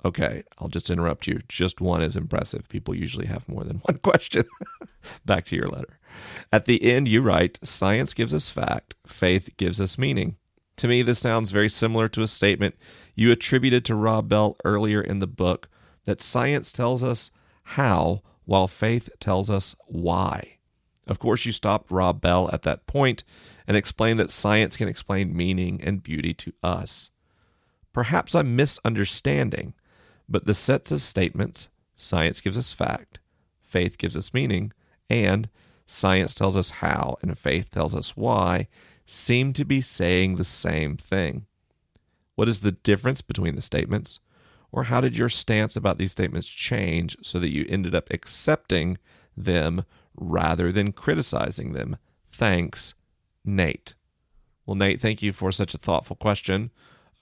Okay, 0.02 0.44
I'll 0.58 0.68
just 0.68 0.88
interrupt 0.88 1.26
you. 1.26 1.40
Just 1.46 1.82
one 1.82 2.00
is 2.00 2.16
impressive. 2.16 2.66
People 2.70 2.94
usually 2.94 3.26
have 3.26 3.46
more 3.48 3.64
than 3.64 3.78
one 3.84 3.98
question. 3.98 4.44
Back 5.26 5.44
to 5.46 5.56
your 5.56 5.68
letter. 5.68 5.98
At 6.52 6.64
the 6.64 6.82
end, 6.82 7.06
you 7.06 7.20
write 7.20 7.58
Science 7.62 8.14
gives 8.14 8.32
us 8.32 8.48
fact, 8.48 8.94
faith 9.06 9.50
gives 9.58 9.80
us 9.80 9.98
meaning. 9.98 10.36
To 10.78 10.88
me, 10.88 11.02
this 11.02 11.18
sounds 11.18 11.50
very 11.50 11.68
similar 11.68 12.08
to 12.08 12.22
a 12.22 12.26
statement 12.26 12.74
you 13.14 13.30
attributed 13.30 13.84
to 13.84 13.94
Rob 13.94 14.30
Bell 14.30 14.56
earlier 14.64 15.02
in 15.02 15.18
the 15.18 15.26
book 15.26 15.68
that 16.04 16.22
science 16.22 16.72
tells 16.72 17.04
us 17.04 17.30
how, 17.62 18.22
while 18.44 18.68
faith 18.68 19.08
tells 19.20 19.50
us 19.50 19.76
why. 19.86 20.58
Of 21.06 21.18
course, 21.18 21.44
you 21.44 21.52
stopped 21.52 21.90
Rob 21.90 22.20
Bell 22.20 22.50
at 22.52 22.62
that 22.62 22.86
point 22.86 23.24
and 23.66 23.76
explained 23.76 24.20
that 24.20 24.30
science 24.30 24.76
can 24.76 24.88
explain 24.88 25.36
meaning 25.36 25.80
and 25.82 26.02
beauty 26.02 26.34
to 26.34 26.52
us. 26.62 27.10
Perhaps 27.92 28.34
I'm 28.34 28.54
misunderstanding, 28.54 29.74
but 30.28 30.46
the 30.46 30.54
sets 30.54 30.92
of 30.92 31.02
statements 31.02 31.68
science 31.96 32.40
gives 32.40 32.56
us 32.56 32.72
fact, 32.72 33.18
faith 33.60 33.98
gives 33.98 34.16
us 34.16 34.32
meaning, 34.32 34.72
and 35.08 35.48
science 35.86 36.34
tells 36.34 36.56
us 36.56 36.70
how 36.70 37.16
and 37.20 37.36
faith 37.36 37.70
tells 37.70 37.94
us 37.94 38.16
why 38.16 38.68
seem 39.04 39.52
to 39.52 39.64
be 39.64 39.80
saying 39.80 40.36
the 40.36 40.44
same 40.44 40.96
thing. 40.96 41.46
What 42.36 42.48
is 42.48 42.60
the 42.60 42.72
difference 42.72 43.20
between 43.20 43.56
the 43.56 43.62
statements? 43.62 44.20
Or 44.72 44.84
how 44.84 45.00
did 45.00 45.16
your 45.16 45.28
stance 45.28 45.76
about 45.76 45.98
these 45.98 46.12
statements 46.12 46.48
change 46.48 47.16
so 47.22 47.38
that 47.40 47.50
you 47.50 47.66
ended 47.68 47.94
up 47.94 48.08
accepting 48.10 48.98
them 49.36 49.84
rather 50.14 50.70
than 50.70 50.92
criticizing 50.92 51.72
them? 51.72 51.96
Thanks, 52.28 52.94
Nate. 53.44 53.94
Well, 54.66 54.76
Nate, 54.76 55.00
thank 55.00 55.22
you 55.22 55.32
for 55.32 55.50
such 55.50 55.74
a 55.74 55.78
thoughtful 55.78 56.16
question 56.16 56.70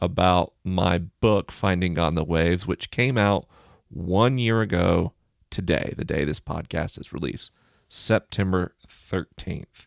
about 0.00 0.52
my 0.64 0.98
book, 0.98 1.50
Finding 1.50 1.94
God 1.94 2.08
in 2.08 2.14
the 2.14 2.24
Waves, 2.24 2.66
which 2.66 2.90
came 2.90 3.16
out 3.16 3.46
one 3.88 4.38
year 4.38 4.60
ago 4.60 5.12
today, 5.50 5.94
the 5.96 6.04
day 6.04 6.24
this 6.24 6.40
podcast 6.40 7.00
is 7.00 7.12
released, 7.12 7.50
September 7.88 8.74
13th. 8.86 9.86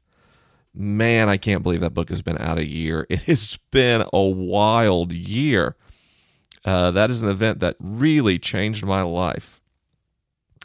Man, 0.73 1.29
I 1.29 1.37
can't 1.37 1.63
believe 1.63 1.81
that 1.81 1.93
book 1.93 2.09
has 2.09 2.21
been 2.21 2.37
out 2.37 2.57
a 2.57 2.67
year. 2.67 3.05
It 3.09 3.23
has 3.23 3.57
been 3.71 4.05
a 4.13 4.21
wild 4.21 5.11
year. 5.13 5.75
Uh, 6.63 6.91
that 6.91 7.09
is 7.09 7.21
an 7.23 7.29
event 7.29 7.59
that 7.59 7.75
really 7.79 8.37
changed 8.37 8.85
my 8.85 9.01
life. 9.01 9.61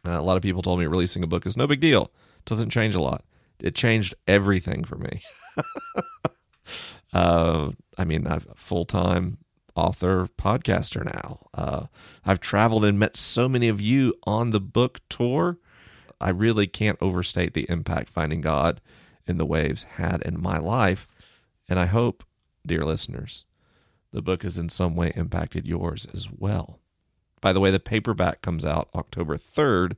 Uh, 0.04 0.20
a 0.20 0.22
lot 0.22 0.36
of 0.36 0.42
people 0.42 0.62
told 0.62 0.78
me 0.78 0.86
releasing 0.86 1.22
a 1.22 1.26
book 1.26 1.46
is 1.46 1.56
no 1.56 1.66
big 1.66 1.80
deal. 1.80 2.10
It 2.38 2.44
doesn't 2.44 2.70
change 2.70 2.94
a 2.94 3.00
lot. 3.00 3.24
It 3.60 3.74
changed 3.74 4.14
everything 4.26 4.84
for 4.84 4.96
me. 4.96 5.22
uh, 7.12 7.70
I 7.96 8.04
mean, 8.04 8.26
I'm 8.26 8.44
a 8.50 8.54
full 8.54 8.84
time 8.84 9.38
author, 9.74 10.28
podcaster 10.38 11.04
now. 11.04 11.46
Uh, 11.54 11.86
I've 12.24 12.40
traveled 12.40 12.84
and 12.84 12.98
met 12.98 13.16
so 13.16 13.48
many 13.48 13.68
of 13.68 13.80
you 13.80 14.14
on 14.24 14.50
the 14.50 14.60
book 14.60 15.00
tour. 15.08 15.58
I 16.20 16.30
really 16.30 16.66
can't 16.66 16.98
overstate 17.00 17.54
the 17.54 17.68
impact 17.68 18.08
Finding 18.08 18.40
God 18.40 18.80
in 19.26 19.38
the 19.38 19.46
Waves 19.46 19.82
had 19.82 20.22
in 20.22 20.40
my 20.40 20.58
life. 20.58 21.06
And 21.68 21.78
I 21.78 21.86
hope, 21.86 22.24
dear 22.64 22.84
listeners, 22.84 23.44
the 24.12 24.22
book 24.22 24.42
has 24.42 24.58
in 24.58 24.68
some 24.68 24.94
way 24.94 25.12
impacted 25.16 25.66
yours 25.66 26.06
as 26.14 26.28
well. 26.30 26.78
By 27.40 27.52
the 27.52 27.60
way, 27.60 27.70
the 27.70 27.80
paperback 27.80 28.42
comes 28.42 28.64
out 28.64 28.88
October 28.94 29.36
3rd 29.36 29.96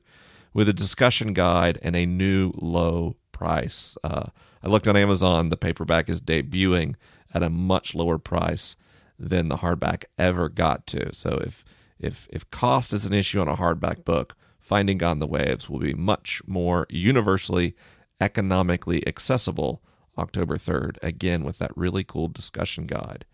with 0.53 0.67
a 0.67 0.73
discussion 0.73 1.33
guide 1.33 1.79
and 1.81 1.95
a 1.95 2.05
new 2.05 2.51
low 2.55 3.15
price. 3.31 3.97
Uh, 4.03 4.27
I 4.61 4.67
looked 4.67 4.87
on 4.87 4.97
Amazon, 4.97 5.49
the 5.49 5.57
paperback 5.57 6.09
is 6.09 6.21
debuting 6.21 6.95
at 7.33 7.43
a 7.43 7.49
much 7.49 7.95
lower 7.95 8.17
price 8.17 8.75
than 9.17 9.47
the 9.47 9.57
hardback 9.57 10.05
ever 10.17 10.49
got 10.49 10.87
to. 10.87 11.13
So 11.13 11.41
if 11.45 11.63
if 11.99 12.27
if 12.31 12.49
cost 12.49 12.93
is 12.93 13.05
an 13.05 13.13
issue 13.13 13.41
on 13.41 13.47
a 13.47 13.57
hardback 13.57 14.05
book, 14.05 14.35
Finding 14.59 15.01
in 15.01 15.19
the 15.19 15.27
Waves 15.27 15.67
will 15.67 15.79
be 15.79 15.93
much 15.93 16.41
more 16.45 16.85
universally 16.89 17.75
economically 18.21 19.05
accessible 19.07 19.81
October 20.17 20.57
3rd, 20.57 20.97
again 21.01 21.43
with 21.43 21.57
that 21.57 21.75
really 21.75 22.03
cool 22.03 22.27
discussion 22.27 22.85
guide. 22.85 23.25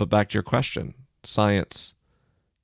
But 0.00 0.08
back 0.08 0.30
to 0.30 0.34
your 0.34 0.42
question 0.42 0.94
science 1.24 1.94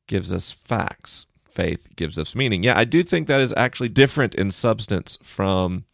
gives 0.07 0.33
us 0.33 0.50
facts, 0.50 1.26
faith 1.45 1.87
gives 1.95 2.19
us 2.19 2.35
meaning. 2.35 2.62
Yeah, 2.62 2.78
I 2.78 2.85
do 2.85 3.02
think 3.02 3.28
that 3.28 3.43
is 3.43 3.52
actually 3.59 3.90
different 3.90 4.35
in 4.35 4.50
substance 4.50 5.19
from, 5.23 5.85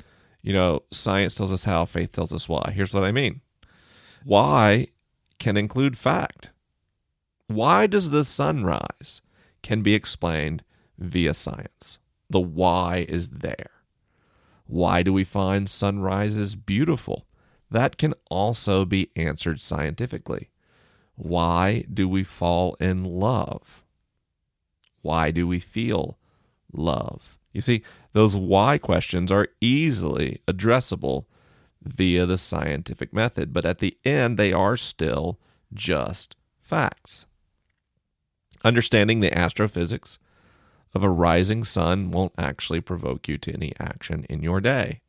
you 0.41 0.53
know, 0.53 0.85
science 0.93 1.35
tells 1.35 1.51
us 1.51 1.65
how, 1.65 1.85
faith 1.85 2.13
tells 2.13 2.33
us 2.33 2.49
why. 2.49 2.71
Here's 2.73 2.95
what 2.95 3.03
I 3.03 3.11
mean 3.11 3.41
why 4.23 4.87
can 5.41 5.57
include 5.57 5.99
fact. 5.99 6.51
Why 7.49 7.89
does 7.89 8.11
the 8.11 8.25
sun 8.25 8.63
rise 8.63 9.21
can 9.65 9.83
be 9.83 9.95
explained 9.95 10.63
via 10.97 11.35
science. 11.35 11.99
The 12.31 12.39
why 12.39 13.05
is 13.09 13.31
there. 13.31 13.73
Why 14.67 15.03
do 15.03 15.13
we 15.13 15.25
find 15.25 15.69
sunrises 15.69 16.55
beautiful? 16.55 17.27
That 17.69 17.99
can 17.99 18.15
also 18.31 18.85
be 18.85 19.11
answered 19.17 19.61
scientifically. 19.61 20.51
Why 21.17 21.85
do 21.93 22.09
we 22.09 22.25
fall 22.25 22.75
in 22.81 23.05
love? 23.05 23.85
Why 25.03 25.31
do 25.31 25.47
we 25.47 25.61
feel 25.61 26.19
love? 26.73 27.39
You 27.53 27.61
see, 27.61 27.83
those 28.13 28.37
why 28.37 28.79
questions 28.79 29.31
are 29.31 29.49
easily 29.61 30.41
addressable 30.49 31.27
via 31.83 32.25
the 32.27 32.39
scientific 32.39 33.13
method, 33.13 33.53
but 33.53 33.65
at 33.65 33.79
the 33.79 33.97
end, 34.05 34.39
they 34.39 34.53
are 34.53 34.77
still 34.77 35.39
just 35.75 36.37
facts. 36.61 37.27
Understanding 38.65 39.21
the 39.21 39.37
astrophysics 39.37 40.19
of 40.95 41.03
a 41.03 41.11
rising 41.11 41.65
sun 41.65 42.11
won't 42.11 42.33
actually 42.39 42.81
provoke 42.81 43.27
you 43.29 43.39
to 43.39 43.53
any 43.53 43.73
action 43.79 44.25
in 44.29 44.43
your 44.43 44.61
day. 44.61 45.01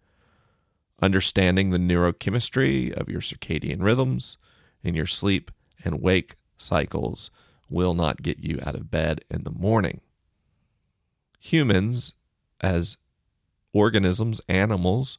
Understanding 1.02 1.70
the 1.70 1.78
neurochemistry 1.78 2.92
of 2.94 3.10
your 3.10 3.22
circadian 3.22 3.82
rhythms 3.82 4.38
and 4.84 4.96
your 4.96 5.06
sleep 5.06 5.52
and 5.84 6.02
wake 6.02 6.36
cycles 6.58 7.32
will 7.70 7.94
not 7.94 8.22
get 8.22 8.40
you 8.40 8.60
out 8.64 8.76
of 8.76 8.92
bed 8.92 9.24
in 9.30 9.44
the 9.44 9.52
morning. 9.52 10.02
Humans, 11.40 12.14
as 12.62 12.98
organisms, 13.74 14.40
animals 14.48 15.18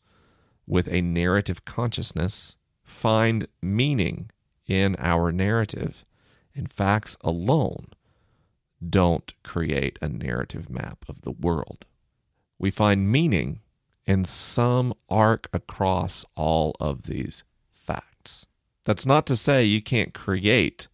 with 0.67 0.89
a 0.89 1.03
narrative 1.03 1.65
consciousness, 1.65 2.57
find 2.83 3.47
meaning 3.61 4.31
in 4.67 4.97
our 4.99 5.33
narrative, 5.33 6.05
and 6.55 6.73
facts 6.73 7.17
alone 7.23 7.89
don't 8.89 9.33
create 9.43 9.99
a 10.01 10.09
narrative 10.09 10.71
map 10.71 11.05
of 11.09 11.23
the 11.23 11.31
world. 11.31 11.87
We 12.59 12.71
find 12.71 13.11
meaning 13.11 13.61
in 14.07 14.25
some 14.25 14.95
arc 15.09 15.49
across 15.53 16.25
all 16.35 16.77
of 16.79 17.05
these. 17.05 17.45
That's 18.85 19.07
not 19.07 19.27
to 19.27 19.37
say 19.37 19.65
you 19.65 19.83
can't 19.83 20.15
create 20.15 20.89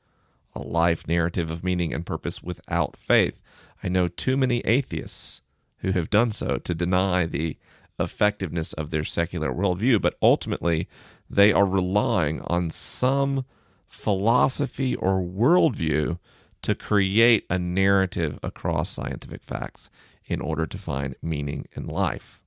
a 0.54 0.60
life 0.60 1.06
narrative 1.06 1.50
of 1.50 1.64
meaning 1.64 1.92
and 1.92 2.06
purpose 2.06 2.42
without 2.42 2.96
faith. 2.96 3.42
I 3.82 3.88
know 3.88 4.08
too 4.08 4.36
many 4.36 4.60
atheists 4.60 5.42
who 5.78 5.92
have 5.92 6.10
done 6.10 6.30
so 6.30 6.58
to 6.58 6.74
deny 6.74 7.26
the 7.26 7.56
effectiveness 7.98 8.72
of 8.74 8.90
their 8.90 9.04
secular 9.04 9.52
worldview, 9.52 10.00
but 10.00 10.16
ultimately 10.22 10.88
they 11.28 11.52
are 11.52 11.66
relying 11.66 12.40
on 12.42 12.70
some 12.70 13.44
philosophy 13.86 14.94
or 14.96 15.20
worldview 15.20 16.18
to 16.62 16.74
create 16.74 17.46
a 17.48 17.58
narrative 17.58 18.38
across 18.42 18.90
scientific 18.90 19.42
facts 19.42 19.90
in 20.26 20.40
order 20.40 20.66
to 20.66 20.78
find 20.78 21.16
meaning 21.22 21.66
in 21.74 21.86
life. 21.86 22.42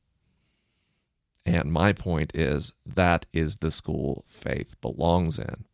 And 1.46 1.72
my 1.72 1.94
point 1.94 2.32
is 2.34 2.74
that 2.86 3.26
is 3.34 3.58
the 3.58 3.72
school 3.72 4.24
faith 4.28 4.80
belongs 4.82 5.38
in 5.38 5.66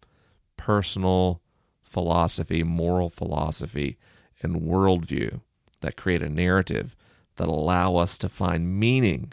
personal 0.58 1.42
philosophy, 1.82 2.64
moral 2.64 3.10
philosophy, 3.10 3.98
and 4.42 4.62
worldview 4.62 5.42
that 5.82 5.96
create 5.98 6.24
a 6.24 6.30
narrative 6.30 6.96
that 7.38 7.48
allow 7.48 7.96
us 7.96 8.18
to 8.18 8.30
find 8.30 8.80
meaning 8.80 9.32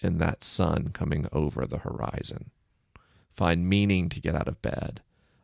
in 0.00 0.18
that 0.18 0.44
sun 0.44 0.90
coming 0.92 1.26
over 1.32 1.66
the 1.66 1.78
horizon. 1.78 2.50
Find 3.30 3.68
meaning 3.68 4.08
to 4.10 4.20
get 4.20 4.34
out 4.34 4.48
of 4.48 4.62
bed, 4.62 5.00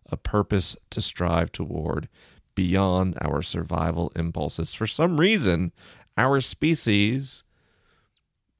a 0.07 0.17
purpose 0.17 0.77
to 0.91 1.01
strive 1.01 1.53
toward 1.53 2.09
beyond 2.55 3.19
our 3.21 3.43
survival 3.43 4.13
impulses. 4.15 4.75
For 4.75 4.87
some 4.87 5.19
reason, 5.19 5.73
our 6.17 6.41
species 6.41 7.43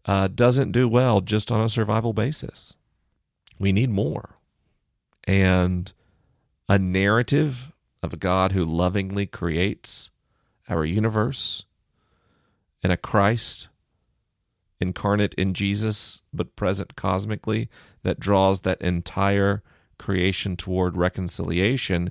uh, 0.05 0.29
doesn't 0.29 0.73
do 0.73 0.89
well 0.89 1.21
just 1.21 1.51
on 1.51 1.65
a 1.65 1.69
survival 1.69 2.13
basis. 2.13 2.77
We 3.59 3.73
need 3.73 3.91
more. 3.91 4.37
And 5.25 5.93
a 6.69 6.79
narrative 6.79 7.73
of 8.03 8.13
a 8.13 8.19
God 8.19 8.53
who 8.53 8.65
lovingly 8.65 9.27
creates 9.27 10.11
our 10.69 10.85
universe 10.85 11.65
and 12.83 12.93
a 12.93 12.97
Christ 12.97 13.69
incarnate 14.81 15.35
in 15.35 15.55
Jesus 15.55 16.21
but 16.33 16.57
present 16.57 16.97
cosmically 16.97 17.69
that 18.03 18.21
draws 18.21 18.61
that 18.61 18.83
entire 18.83 19.63
creation 19.99 20.57
toward 20.57 20.97
reconciliation 20.97 22.11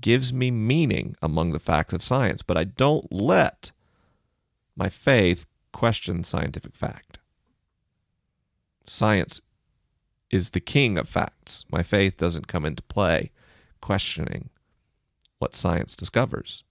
gives 0.00 0.32
me 0.32 0.50
meaning 0.50 1.16
among 1.20 1.52
the 1.52 1.58
facts 1.58 1.92
of 1.92 2.02
science, 2.02 2.42
but 2.42 2.56
I 2.56 2.64
don't 2.64 3.12
let 3.12 3.72
my 4.76 4.88
faith 4.88 5.46
question 5.72 6.22
scientific 6.24 6.74
fact. 6.74 7.18
Science 8.86 9.40
is 10.30 10.50
the 10.50 10.60
king 10.60 10.98
of 10.98 11.08
facts. 11.08 11.64
My 11.70 11.82
faith 11.82 12.16
doesn't 12.16 12.48
come 12.48 12.64
into 12.64 12.82
play 12.82 13.30
questioning 13.80 14.50
what 15.38 15.54
science 15.54 15.96
discovers. 15.96 16.64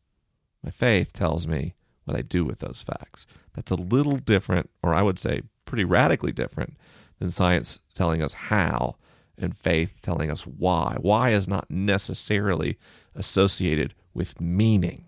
My 0.63 0.71
faith 0.71 1.13
tells 1.13 1.45
me 1.47 1.76
what 2.06 2.17
I 2.17 2.21
do 2.21 2.45
with 2.45 2.60
those 2.60 2.84
facts. 2.86 3.26
That's 3.54 3.71
a 3.71 3.76
little 3.76 4.17
different, 4.17 4.69
or 4.82 4.93
I 4.93 5.02
would 5.02 5.19
say 5.19 5.41
pretty 5.65 5.84
radically 5.84 6.32
different, 6.32 6.78
than 7.19 7.30
science 7.32 7.80
telling 7.93 8.21
us 8.24 8.34
how 8.34 8.95
and 9.38 9.56
faith 9.56 9.95
telling 10.02 10.32
us 10.32 10.41
why. 10.47 10.97
Why 11.00 11.32
is 11.32 11.47
not 11.47 11.69
necessarily 11.69 12.78
associated 13.15 13.93
with 14.13 14.39
meaning. 14.39 15.08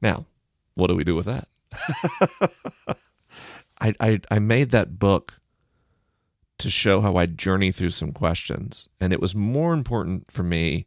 Now, 0.00 0.26
what 0.74 0.88
do 0.88 0.96
we 0.96 1.04
do 1.04 1.14
with 1.14 1.26
that? 1.26 1.48
I, 3.80 3.94
I, 4.00 4.20
I 4.30 4.38
made 4.38 4.70
that 4.70 4.98
book 4.98 5.34
to 6.62 6.70
show 6.70 7.00
how 7.00 7.16
I 7.16 7.26
journey 7.26 7.72
through 7.72 7.90
some 7.90 8.12
questions, 8.12 8.88
and 9.00 9.12
it 9.12 9.20
was 9.20 9.34
more 9.34 9.72
important 9.74 10.30
for 10.30 10.42
me 10.42 10.86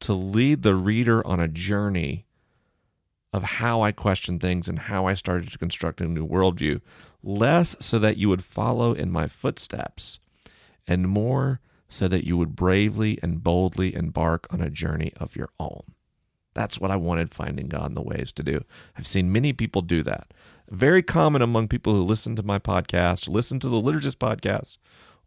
to 0.00 0.12
lead 0.14 0.62
the 0.62 0.74
reader 0.74 1.26
on 1.26 1.40
a 1.40 1.48
journey 1.48 2.26
of 3.32 3.42
how 3.42 3.82
I 3.82 3.92
question 3.92 4.38
things 4.38 4.68
and 4.68 4.78
how 4.78 5.06
I 5.06 5.14
started 5.14 5.52
to 5.52 5.58
construct 5.58 6.00
a 6.00 6.06
new 6.06 6.26
worldview, 6.26 6.80
less 7.22 7.76
so 7.78 7.98
that 7.98 8.16
you 8.16 8.28
would 8.28 8.42
follow 8.42 8.92
in 8.92 9.10
my 9.10 9.28
footsteps, 9.28 10.18
and 10.86 11.06
more 11.06 11.60
so 11.88 12.08
that 12.08 12.24
you 12.24 12.36
would 12.36 12.56
bravely 12.56 13.18
and 13.22 13.42
boldly 13.42 13.94
embark 13.94 14.46
on 14.50 14.60
a 14.60 14.70
journey 14.70 15.12
of 15.18 15.36
your 15.36 15.50
own. 15.60 15.82
That's 16.54 16.80
what 16.80 16.90
I 16.90 16.96
wanted 16.96 17.30
Finding 17.30 17.68
God 17.68 17.86
in 17.86 17.94
the 17.94 18.02
Waves 18.02 18.32
to 18.32 18.42
do. 18.42 18.64
I've 18.96 19.06
seen 19.06 19.30
many 19.30 19.52
people 19.52 19.82
do 19.82 20.02
that. 20.04 20.32
Very 20.70 21.02
common 21.02 21.42
among 21.42 21.68
people 21.68 21.94
who 21.94 22.02
listen 22.02 22.36
to 22.36 22.42
my 22.42 22.58
podcast, 22.58 23.28
listen 23.28 23.60
to 23.60 23.68
the 23.68 23.80
Liturgist 23.80 24.16
podcast, 24.16 24.78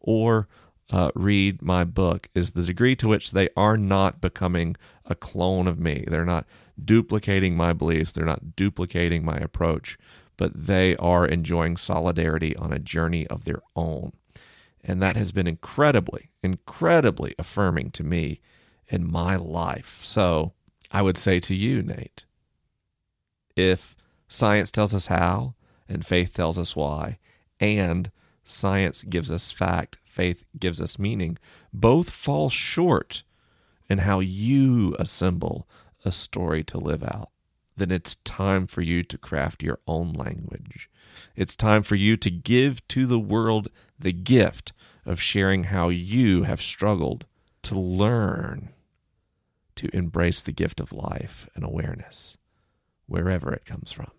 or 0.04 0.48
uh, 0.92 1.10
read 1.16 1.62
my 1.62 1.84
book 1.84 2.30
is 2.36 2.52
the 2.52 2.62
degree 2.62 2.96
to 2.96 3.08
which 3.08 3.32
they 3.32 3.50
are 3.58 3.78
not 3.78 4.22
becoming 4.22 4.76
a 5.06 5.16
clone 5.16 5.68
of 5.68 5.80
me. 5.80 6.06
They're 6.08 6.26
not 6.26 6.46
duplicating 6.84 7.56
my 7.56 7.74
beliefs, 7.74 8.12
they're 8.12 8.26
not 8.26 8.56
duplicating 8.56 9.24
my 9.24 9.38
approach, 9.38 9.98
but 10.38 10.52
they 10.54 10.96
are 10.98 11.26
enjoying 11.26 11.78
solidarity 11.78 12.56
on 12.58 12.74
a 12.74 12.80
journey 12.80 13.26
of 13.28 13.46
their 13.46 13.62
own. 13.76 14.12
And 14.84 15.02
that 15.02 15.16
has 15.16 15.32
been 15.32 15.48
incredibly, 15.48 16.30
incredibly 16.42 17.34
affirming 17.40 17.92
to 17.92 18.04
me 18.04 18.42
in 18.90 19.10
my 19.10 19.36
life. 19.36 20.00
So 20.04 20.54
I 20.92 21.02
would 21.02 21.18
say 21.18 21.40
to 21.40 21.56
you, 21.56 21.82
Nate, 21.82 22.26
if 23.56 23.96
science 24.28 24.72
tells 24.72 24.94
us 24.94 25.08
how 25.08 25.56
and 25.88 26.06
faith 26.06 26.34
tells 26.34 26.58
us 26.58 26.76
why, 26.76 27.18
and 27.60 28.12
science 28.44 29.04
gives 29.04 29.32
us 29.32 29.52
fact, 29.52 29.98
faith 30.04 30.46
gives 30.60 30.82
us 30.82 31.00
meaning, 31.00 31.38
both 31.74 32.10
fall 32.10 32.50
short 32.50 33.24
in 33.90 34.00
how 34.00 34.20
you 34.20 34.96
assemble 35.00 35.68
a 36.06 36.12
story 36.12 36.64
to 36.64 36.78
live 36.78 37.04
out. 37.04 37.30
Then 37.76 37.92
it's 37.92 38.16
time 38.16 38.68
for 38.68 38.82
you 38.82 39.04
to 39.04 39.18
craft 39.18 39.64
your 39.64 39.80
own 39.88 40.14
language. 40.14 40.90
It's 41.36 41.56
time 41.56 41.84
for 41.84 41.96
you 41.96 42.18
to 42.18 42.30
give 42.30 42.88
to 42.90 43.06
the 43.06 43.20
world 43.20 43.70
the 43.98 44.14
gift 44.14 44.74
of 45.06 45.22
sharing 45.22 45.66
how 45.66 45.90
you 45.90 46.44
have 46.44 46.62
struggled 46.62 47.26
to 47.64 47.80
learn 47.80 48.70
to 49.76 49.90
embrace 49.96 50.42
the 50.42 50.52
gift 50.52 50.80
of 50.80 50.94
life 50.94 51.50
and 51.56 51.64
awareness, 51.64 52.38
wherever 53.08 53.52
it 53.54 53.66
comes 53.66 53.92
from. 53.92 54.12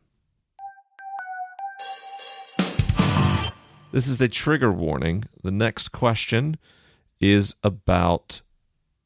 This 3.95 4.09
is 4.09 4.21
a 4.21 4.27
trigger 4.27 4.73
warning. 4.73 5.23
The 5.45 5.53
next 5.53 5.93
question 5.93 6.57
is 7.21 7.55
about 7.63 8.41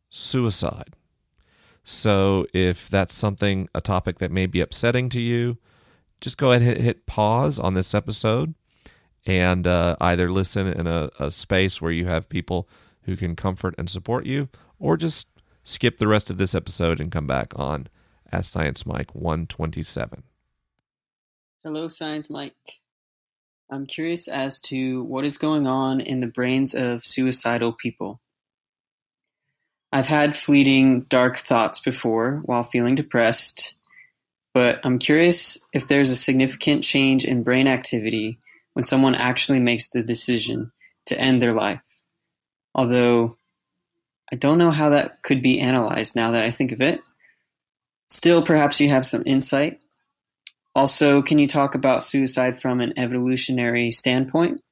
suicide. 0.08 0.96
So, 1.84 2.46
if 2.54 2.88
that's 2.88 3.12
something, 3.14 3.68
a 3.74 3.82
topic 3.82 4.18
that 4.18 4.30
may 4.30 4.46
be 4.46 4.62
upsetting 4.62 5.10
to 5.10 5.20
you, 5.20 5.58
just 6.22 6.38
go 6.38 6.52
ahead 6.52 6.74
and 6.74 6.82
hit, 6.86 7.04
pause 7.04 7.58
on 7.58 7.74
this 7.74 7.94
episode 7.94 8.54
and 9.26 9.66
uh, 9.66 9.96
either 10.00 10.30
listen 10.30 10.66
in 10.66 10.86
a, 10.86 11.10
a 11.20 11.30
space 11.30 11.82
where 11.82 11.92
you 11.92 12.06
have 12.06 12.30
people 12.30 12.66
who 13.02 13.14
can 13.14 13.36
comfort 13.36 13.74
and 13.76 13.90
support 13.90 14.24
you, 14.24 14.48
or 14.78 14.96
just 14.96 15.28
skip 15.64 15.98
the 15.98 16.08
rest 16.08 16.30
of 16.30 16.38
this 16.38 16.54
episode 16.54 16.98
and 16.98 17.12
come 17.12 17.26
back 17.26 17.52
on 17.56 17.88
Ask 18.32 18.50
Science 18.50 18.86
Mike 18.86 19.14
127. 19.14 20.22
Hello, 21.62 21.88
Science 21.88 22.30
Mike. 22.30 22.77
I'm 23.70 23.86
curious 23.86 24.28
as 24.28 24.60
to 24.62 25.02
what 25.04 25.24
is 25.24 25.36
going 25.36 25.66
on 25.66 26.00
in 26.00 26.20
the 26.20 26.26
brains 26.26 26.74
of 26.74 27.04
suicidal 27.04 27.72
people. 27.72 28.20
I've 29.92 30.06
had 30.06 30.36
fleeting 30.36 31.02
dark 31.02 31.38
thoughts 31.38 31.80
before 31.80 32.42
while 32.44 32.62
feeling 32.62 32.94
depressed, 32.94 33.74
but 34.54 34.80
I'm 34.84 34.98
curious 34.98 35.58
if 35.72 35.86
there's 35.86 36.10
a 36.10 36.16
significant 36.16 36.82
change 36.82 37.24
in 37.24 37.42
brain 37.42 37.66
activity 37.66 38.38
when 38.72 38.84
someone 38.84 39.14
actually 39.14 39.60
makes 39.60 39.88
the 39.88 40.02
decision 40.02 40.72
to 41.06 41.18
end 41.18 41.42
their 41.42 41.52
life. 41.52 41.80
Although 42.74 43.36
I 44.32 44.36
don't 44.36 44.58
know 44.58 44.70
how 44.70 44.90
that 44.90 45.22
could 45.22 45.42
be 45.42 45.60
analyzed 45.60 46.16
now 46.16 46.32
that 46.32 46.44
I 46.44 46.50
think 46.50 46.72
of 46.72 46.80
it. 46.80 47.00
Still, 48.10 48.42
perhaps 48.42 48.80
you 48.80 48.88
have 48.90 49.06
some 49.06 49.22
insight. 49.26 49.80
Also, 50.78 51.22
can 51.22 51.40
you 51.40 51.48
talk 51.48 51.74
about 51.74 52.04
suicide 52.04 52.62
from 52.62 52.80
an 52.80 52.96
evolutionary 52.96 53.90
standpoint? 53.90 54.62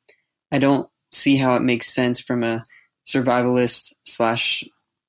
I 0.52 0.60
don't 0.60 0.88
see 1.10 1.36
how 1.36 1.56
it 1.56 1.62
makes 1.62 1.92
sense 1.92 2.20
from 2.20 2.44
a 2.44 2.62
survivalist 3.04 3.92
slash 4.04 4.62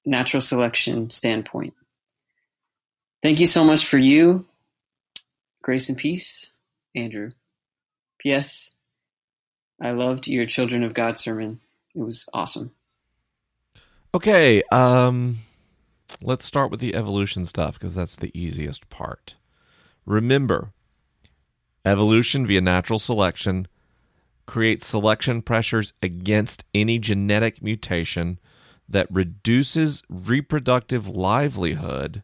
natural 0.07 0.41
selection 0.41 1.11
standpoint. 1.11 1.75
Thank 3.21 3.39
you 3.39 3.45
so 3.45 3.63
much 3.63 3.85
for 3.85 3.99
you. 3.99 4.47
Grace 5.61 5.87
and 5.87 5.99
peace, 5.99 6.51
Andrew. 6.95 7.29
P.S. 8.17 8.71
I 9.79 9.91
loved 9.91 10.27
your 10.27 10.47
Children 10.47 10.83
of 10.83 10.95
God 10.95 11.19
sermon. 11.19 11.59
It 11.93 12.01
was 12.01 12.27
awesome. 12.33 12.71
Okay, 14.15 14.63
um, 14.71 15.41
let's 16.23 16.45
start 16.45 16.71
with 16.71 16.79
the 16.79 16.95
evolution 16.95 17.45
stuff 17.45 17.75
because 17.75 17.93
that's 17.93 18.15
the 18.15 18.31
easiest 18.33 18.89
part. 18.89 19.35
Remember, 20.03 20.71
evolution 21.87 22.45
via 22.45 22.61
natural 22.61 22.99
selection 22.99 23.67
creates 24.45 24.85
selection 24.85 25.41
pressures 25.41 25.93
against 26.01 26.63
any 26.73 26.99
genetic 26.99 27.61
mutation 27.61 28.39
that 28.87 29.11
reduces 29.11 30.03
reproductive 30.09 31.07
livelihood 31.07 32.23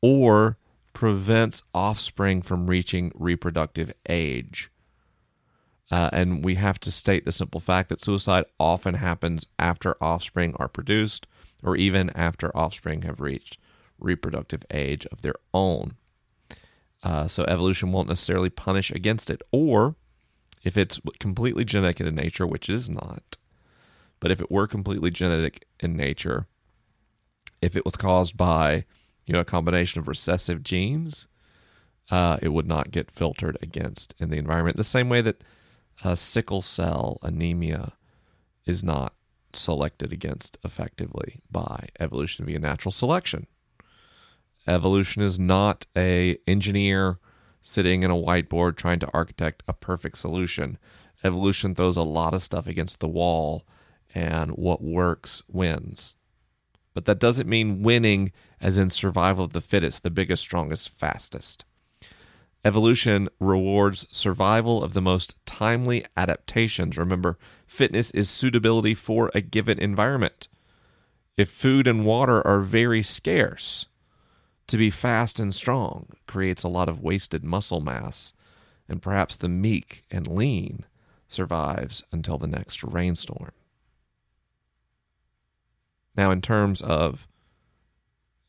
or 0.00 0.56
prevents 0.92 1.62
offspring 1.74 2.40
from 2.40 2.66
reaching 2.66 3.12
reproductive 3.14 3.92
age. 4.08 4.70
Uh, 5.90 6.08
and 6.12 6.44
we 6.44 6.54
have 6.54 6.80
to 6.80 6.90
state 6.90 7.24
the 7.24 7.32
simple 7.32 7.60
fact 7.60 7.88
that 7.88 8.00
suicide 8.00 8.44
often 8.58 8.94
happens 8.94 9.46
after 9.58 10.02
offspring 10.02 10.54
are 10.56 10.68
produced 10.68 11.26
or 11.62 11.76
even 11.76 12.10
after 12.10 12.56
offspring 12.56 13.02
have 13.02 13.20
reached 13.20 13.58
reproductive 13.98 14.64
age 14.70 15.06
of 15.06 15.22
their 15.22 15.34
own. 15.52 15.96
Uh, 17.04 17.28
so 17.28 17.44
evolution 17.44 17.92
won't 17.92 18.08
necessarily 18.08 18.48
punish 18.50 18.90
against 18.90 19.28
it. 19.28 19.42
Or 19.52 19.94
if 20.64 20.76
it's 20.78 21.00
completely 21.20 21.64
genetic 21.64 22.00
in 22.00 22.14
nature, 22.14 22.46
which 22.46 22.70
it 22.70 22.74
is 22.74 22.88
not, 22.88 23.36
but 24.20 24.30
if 24.30 24.40
it 24.40 24.50
were 24.50 24.66
completely 24.66 25.10
genetic 25.10 25.66
in 25.80 25.96
nature, 25.96 26.46
if 27.60 27.76
it 27.76 27.84
was 27.84 27.96
caused 27.96 28.36
by 28.36 28.84
you 29.26 29.32
know 29.32 29.40
a 29.40 29.44
combination 29.44 30.00
of 30.00 30.08
recessive 30.08 30.62
genes, 30.62 31.26
uh, 32.10 32.38
it 32.40 32.48
would 32.48 32.66
not 32.66 32.90
get 32.90 33.10
filtered 33.10 33.58
against 33.60 34.14
in 34.18 34.30
the 34.30 34.38
environment. 34.38 34.78
The 34.78 34.84
same 34.84 35.10
way 35.10 35.20
that 35.20 35.44
uh, 36.02 36.14
sickle 36.14 36.62
cell 36.62 37.18
anemia 37.22 37.92
is 38.64 38.82
not 38.82 39.14
selected 39.52 40.12
against 40.12 40.56
effectively 40.64 41.40
by 41.50 41.88
evolution 42.00 42.46
via 42.46 42.58
natural 42.58 42.92
selection. 42.92 43.46
Evolution 44.66 45.22
is 45.22 45.38
not 45.38 45.86
a 45.96 46.38
engineer 46.46 47.18
sitting 47.60 48.02
in 48.02 48.10
a 48.10 48.16
whiteboard 48.16 48.76
trying 48.76 48.98
to 48.98 49.10
architect 49.12 49.62
a 49.68 49.72
perfect 49.72 50.18
solution. 50.18 50.78
Evolution 51.22 51.74
throws 51.74 51.96
a 51.96 52.02
lot 52.02 52.34
of 52.34 52.42
stuff 52.42 52.66
against 52.66 53.00
the 53.00 53.08
wall 53.08 53.66
and 54.14 54.52
what 54.52 54.82
works 54.82 55.42
wins. 55.48 56.16
But 56.94 57.06
that 57.06 57.18
doesn't 57.18 57.48
mean 57.48 57.82
winning 57.82 58.32
as 58.60 58.78
in 58.78 58.90
survival 58.90 59.44
of 59.44 59.52
the 59.52 59.60
fittest, 59.60 60.02
the 60.02 60.10
biggest, 60.10 60.42
strongest, 60.42 60.88
fastest. 60.90 61.64
Evolution 62.64 63.28
rewards 63.40 64.06
survival 64.10 64.82
of 64.82 64.94
the 64.94 65.02
most 65.02 65.34
timely 65.44 66.04
adaptations. 66.16 66.96
Remember, 66.96 67.38
fitness 67.66 68.10
is 68.12 68.30
suitability 68.30 68.94
for 68.94 69.30
a 69.34 69.42
given 69.42 69.78
environment. 69.78 70.48
If 71.36 71.50
food 71.50 71.86
and 71.86 72.06
water 72.06 72.46
are 72.46 72.60
very 72.60 73.02
scarce, 73.02 73.86
to 74.66 74.76
be 74.76 74.90
fast 74.90 75.38
and 75.38 75.54
strong 75.54 76.08
creates 76.26 76.62
a 76.62 76.68
lot 76.68 76.88
of 76.88 77.02
wasted 77.02 77.44
muscle 77.44 77.80
mass, 77.80 78.32
and 78.88 79.02
perhaps 79.02 79.36
the 79.36 79.48
meek 79.48 80.02
and 80.10 80.26
lean 80.26 80.84
survives 81.28 82.02
until 82.12 82.38
the 82.38 82.46
next 82.46 82.82
rainstorm. 82.82 83.52
Now, 86.16 86.30
in 86.30 86.40
terms 86.40 86.80
of 86.80 87.26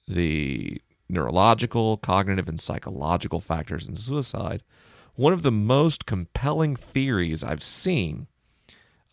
the 0.08 0.82
neurological, 1.10 1.98
cognitive, 1.98 2.48
and 2.48 2.60
psychological 2.60 3.40
factors 3.40 3.88
in 3.88 3.96
suicide, 3.96 4.64
one 5.16 5.34
of 5.34 5.44
the 5.44 5.52
most 5.52 6.06
compelling 6.06 6.76
theories 6.76 7.44
I've 7.44 7.64
seen 7.64 8.28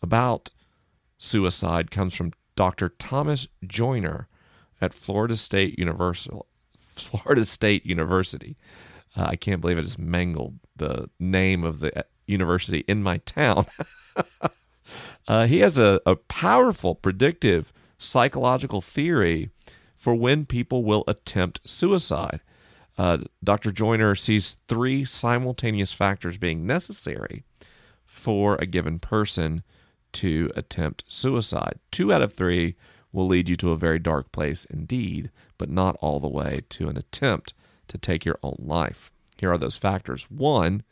about 0.01 0.51
suicide 1.17 1.91
comes 1.91 2.13
from 2.13 2.33
Dr. 2.55 2.89
Thomas 2.89 3.47
Joiner 3.65 4.27
at 4.81 4.93
Florida 4.93 5.37
State 5.37 5.79
University. 5.79 6.37
Florida 6.95 7.45
State 7.45 7.85
University. 7.85 8.57
Uh, 9.15 9.27
I 9.29 9.35
can't 9.35 9.61
believe 9.61 9.77
I 9.77 9.81
just 9.81 9.99
mangled 9.99 10.59
the 10.75 11.09
name 11.19 11.63
of 11.63 11.79
the 11.79 11.97
uh, 11.97 12.03
university 12.27 12.83
in 12.87 13.03
my 13.03 13.17
town. 13.17 13.65
uh, 15.27 15.45
he 15.45 15.59
has 15.59 15.77
a, 15.77 16.01
a 16.05 16.15
powerful 16.15 16.95
predictive 16.95 17.71
psychological 17.97 18.81
theory 18.81 19.49
for 19.95 20.15
when 20.15 20.45
people 20.45 20.83
will 20.83 21.03
attempt 21.07 21.61
suicide. 21.65 22.41
Uh, 22.97 23.19
Dr. 23.43 23.71
Joiner 23.71 24.15
sees 24.15 24.57
three 24.67 25.05
simultaneous 25.05 25.91
factors 25.91 26.37
being 26.37 26.65
necessary 26.65 27.43
for 28.05 28.55
a 28.55 28.65
given 28.65 28.99
person 28.99 29.63
to 30.13 30.51
attempt 30.55 31.03
suicide. 31.07 31.79
Two 31.91 32.13
out 32.13 32.21
of 32.21 32.33
three 32.33 32.75
will 33.13 33.27
lead 33.27 33.47
you 33.47 33.55
to 33.55 33.71
a 33.71 33.77
very 33.77 33.99
dark 33.99 34.31
place 34.33 34.65
indeed, 34.65 35.31
but 35.57 35.69
not 35.69 35.95
all 36.01 36.19
the 36.19 36.27
way 36.27 36.61
to 36.69 36.89
an 36.89 36.97
attempt 36.97 37.53
to 37.87 37.97
take 37.97 38.25
your 38.25 38.39
own 38.43 38.57
life. 38.59 39.11
Here 39.37 39.51
are 39.51 39.57
those 39.57 39.77
factors. 39.77 40.25
One, 40.29 40.83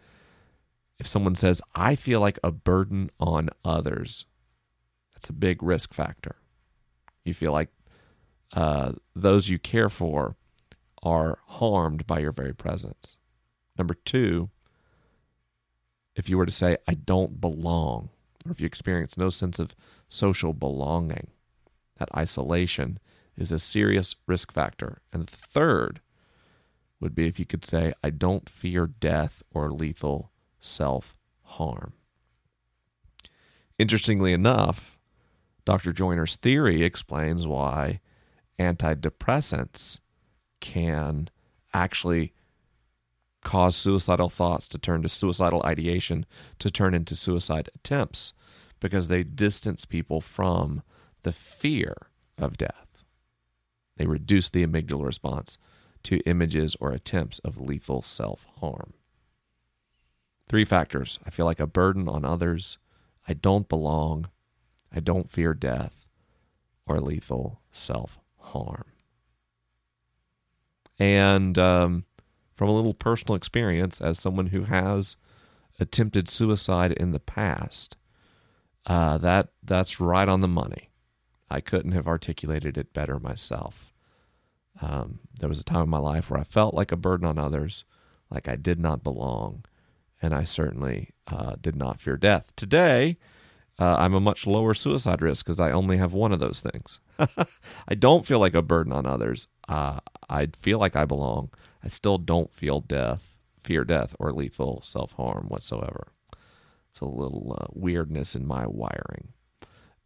if 0.99 1.07
someone 1.07 1.35
says, 1.35 1.61
I 1.75 1.95
feel 1.95 2.19
like 2.19 2.39
a 2.43 2.51
burden 2.51 3.09
on 3.19 3.49
others, 3.65 4.25
that's 5.13 5.29
a 5.29 5.33
big 5.33 5.63
risk 5.63 5.93
factor. 5.93 6.35
You 7.25 7.33
feel 7.33 7.51
like 7.51 7.69
uh, 8.53 8.93
those 9.15 9.49
you 9.49 9.57
care 9.57 9.89
for 9.89 10.35
are 11.01 11.39
harmed 11.47 12.05
by 12.05 12.19
your 12.19 12.31
very 12.31 12.53
presence. 12.53 13.17
Number 13.77 13.95
two, 13.95 14.49
if 16.15 16.29
you 16.29 16.37
were 16.37 16.45
to 16.45 16.51
say, 16.51 16.77
I 16.87 16.93
don't 16.93 17.41
belong, 17.41 18.09
or 18.45 18.51
if 18.51 18.59
you 18.59 18.67
experience 18.67 19.17
no 19.17 19.29
sense 19.29 19.57
of 19.57 19.75
social 20.09 20.53
belonging, 20.53 21.27
that 22.01 22.09
isolation 22.17 22.97
is 23.37 23.51
a 23.51 23.59
serious 23.59 24.15
risk 24.25 24.51
factor. 24.51 25.01
And 25.13 25.27
the 25.27 25.37
third 25.37 26.01
would 26.99 27.13
be 27.13 27.27
if 27.27 27.39
you 27.39 27.45
could 27.45 27.63
say, 27.63 27.93
I 28.03 28.09
don't 28.09 28.49
fear 28.49 28.87
death 28.87 29.43
or 29.53 29.71
lethal 29.71 30.31
self 30.59 31.15
harm. 31.43 31.93
Interestingly 33.77 34.33
enough, 34.33 34.97
Dr. 35.63 35.93
Joiner's 35.93 36.37
theory 36.37 36.83
explains 36.83 37.45
why 37.45 37.99
antidepressants 38.57 39.99
can 40.59 41.29
actually 41.71 42.33
cause 43.43 43.75
suicidal 43.75 44.29
thoughts 44.29 44.67
to 44.69 44.79
turn 44.79 45.03
to 45.03 45.09
suicidal 45.09 45.61
ideation 45.63 46.25
to 46.57 46.71
turn 46.71 46.95
into 46.95 47.15
suicide 47.15 47.69
attempts 47.75 48.33
because 48.79 49.07
they 49.07 49.21
distance 49.21 49.85
people 49.85 50.19
from 50.19 50.81
the 51.23 51.31
fear 51.31 51.95
of 52.37 52.57
death. 52.57 53.03
They 53.97 54.05
reduce 54.05 54.49
the 54.49 54.65
amygdala 54.65 55.05
response 55.05 55.57
to 56.03 56.19
images 56.25 56.75
or 56.79 56.91
attempts 56.91 57.39
of 57.39 57.59
lethal 57.59 58.01
self 58.01 58.45
harm. 58.59 58.93
Three 60.47 60.65
factors 60.65 61.19
I 61.25 61.29
feel 61.29 61.45
like 61.45 61.59
a 61.59 61.67
burden 61.67 62.09
on 62.09 62.25
others, 62.25 62.77
I 63.27 63.33
don't 63.33 63.69
belong, 63.69 64.29
I 64.93 64.99
don't 64.99 65.31
fear 65.31 65.53
death, 65.53 66.05
or 66.85 66.99
lethal 66.99 67.61
self 67.71 68.19
harm. 68.39 68.85
And 70.99 71.57
um, 71.57 72.05
from 72.53 72.69
a 72.69 72.75
little 72.75 72.93
personal 72.93 73.35
experience, 73.35 74.01
as 74.01 74.19
someone 74.19 74.47
who 74.47 74.65
has 74.65 75.17
attempted 75.79 76.29
suicide 76.29 76.91
in 76.91 77.11
the 77.11 77.19
past, 77.19 77.97
uh, 78.85 79.17
that 79.19 79.49
that's 79.63 79.99
right 79.99 80.27
on 80.27 80.41
the 80.41 80.47
money. 80.47 80.90
I 81.51 81.61
couldn't 81.61 81.91
have 81.91 82.07
articulated 82.07 82.77
it 82.77 82.93
better 82.93 83.19
myself. 83.19 83.93
Um, 84.81 85.19
there 85.39 85.49
was 85.49 85.59
a 85.59 85.63
time 85.63 85.83
in 85.83 85.89
my 85.89 85.97
life 85.97 86.29
where 86.29 86.39
I 86.39 86.43
felt 86.43 86.73
like 86.73 86.91
a 86.91 86.97
burden 86.97 87.27
on 87.27 87.37
others, 87.37 87.83
like 88.29 88.47
I 88.47 88.55
did 88.55 88.79
not 88.79 89.03
belong, 89.03 89.65
and 90.21 90.33
I 90.33 90.43
certainly 90.43 91.11
uh, 91.27 91.55
did 91.61 91.75
not 91.75 91.99
fear 91.99 92.17
death. 92.17 92.51
Today, 92.55 93.17
uh, 93.77 93.95
I'm 93.97 94.13
a 94.13 94.19
much 94.19 94.47
lower 94.47 94.73
suicide 94.73 95.21
risk 95.21 95.45
because 95.45 95.59
I 95.59 95.71
only 95.71 95.97
have 95.97 96.13
one 96.13 96.31
of 96.31 96.39
those 96.39 96.61
things. 96.61 96.99
I 97.87 97.95
don't 97.95 98.25
feel 98.25 98.39
like 98.39 98.55
a 98.55 98.61
burden 98.61 98.93
on 98.93 99.05
others. 99.05 99.47
Uh, 99.67 99.99
I 100.29 100.47
feel 100.55 100.79
like 100.79 100.95
I 100.95 101.05
belong. 101.05 101.49
I 101.83 101.87
still 101.87 102.17
don't 102.17 102.51
feel 102.51 102.79
death, 102.79 103.37
fear 103.59 103.83
death, 103.83 104.15
or 104.19 104.31
lethal 104.31 104.81
self 104.83 105.13
harm 105.13 105.47
whatsoever. 105.47 106.07
It's 106.89 106.99
a 106.99 107.05
little 107.05 107.57
uh, 107.59 107.67
weirdness 107.73 108.35
in 108.35 108.45
my 108.45 108.65
wiring. 108.67 109.29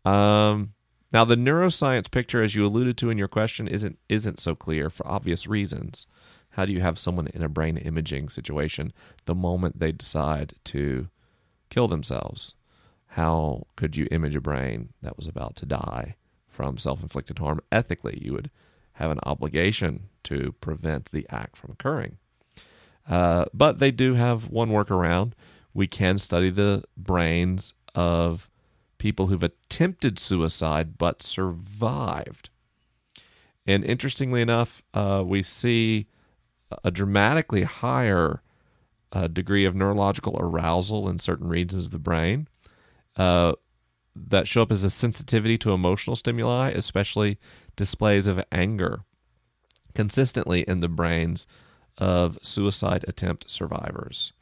Um, 0.06 0.74
now, 1.12 1.26
the 1.26 1.36
neuroscience 1.36 2.10
picture, 2.12 2.44
as 2.44 2.56
you 2.56 2.66
alluded 2.66 2.98
to 2.98 3.10
in 3.10 3.18
your 3.18 3.28
question, 3.28 3.68
isn't 3.68 4.00
isn't 4.10 4.40
so 4.40 4.56
clear 4.56 4.90
for 4.90 5.08
obvious 5.08 5.48
reasons. 5.48 6.08
How 6.52 6.66
do 6.66 6.72
you 6.72 6.82
have 6.82 6.98
someone 6.98 7.28
in 7.28 7.44
a 7.44 7.50
brain 7.50 7.78
imaging 7.78 8.30
situation 8.30 8.94
the 9.26 9.36
moment 9.36 9.80
they 9.80 9.92
decide 9.92 10.54
to 10.66 11.10
kill 11.70 11.88
themselves? 11.88 12.56
how 13.16 13.66
could 13.78 13.96
you 13.96 14.10
image 14.12 14.36
a 14.36 14.42
brain 14.42 14.90
that 15.02 15.16
was 15.16 15.26
about 15.26 15.56
to 15.56 15.66
die 15.66 16.16
from 16.50 16.78
self 16.78 17.02
inflicted 17.02 17.40
harm? 17.40 17.62
Ethically, 17.72 18.20
you 18.22 18.34
would 18.34 18.52
have 18.94 19.10
an 19.10 19.22
obligation 19.24 20.10
to 20.24 20.54
prevent 20.60 21.12
the 21.12 21.26
act 21.30 21.56
from 21.56 21.72
occurring. 21.72 22.18
Uh, 23.10 23.46
but 23.54 23.80
they 23.80 23.90
do 23.90 24.16
have 24.16 24.50
one 24.50 24.70
workaround. 24.70 25.32
We 25.74 25.88
can 25.88 26.18
study 26.18 26.50
the 26.50 26.84
brains 26.98 27.74
of 27.94 28.50
people 29.06 29.28
who've 29.28 29.44
attempted 29.44 30.18
suicide 30.18 30.98
but 30.98 31.22
survived. 31.22 32.50
And 33.68 33.86
interestingly 33.86 34.42
enough, 34.42 34.82
uh, 34.96 35.22
we 35.24 35.44
see 35.44 36.08
a 36.84 36.90
dramatically 36.90 37.62
higher 37.62 38.42
uh, 39.12 39.28
degree 39.28 39.64
of 39.64 39.76
neurological 39.76 40.36
arousal 40.40 41.08
in 41.08 41.20
certain 41.20 41.48
regions 41.48 41.86
of 41.86 41.92
the 41.92 42.00
brain 42.00 42.48
uh, 43.16 43.54
that 44.16 44.48
show 44.48 44.64
up 44.64 44.72
as 44.72 44.84
a 44.84 44.90
sensitivity 44.90 45.60
to 45.60 45.72
emotional 45.72 46.16
stimuli, 46.16 46.72
especially 46.72 47.38
displays 47.76 48.26
of 48.26 48.44
anger, 48.52 49.04
consistently 49.94 50.62
in 50.68 50.80
the 50.80 50.90
brains 50.90 51.46
of 52.00 52.40
suicide 52.42 53.06
attempt 53.08 53.52
survivors. 53.52 54.34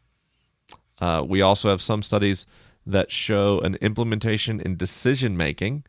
Uh, 0.99 1.21
we 1.27 1.41
also 1.41 1.67
have 1.69 1.81
some 1.81 2.01
studies 2.01 2.45
that 2.85 3.11
show 3.11 3.59
an 3.59 3.75
implementation 3.75 4.59
in 4.59 4.75
decision 4.75 5.37
making, 5.37 5.83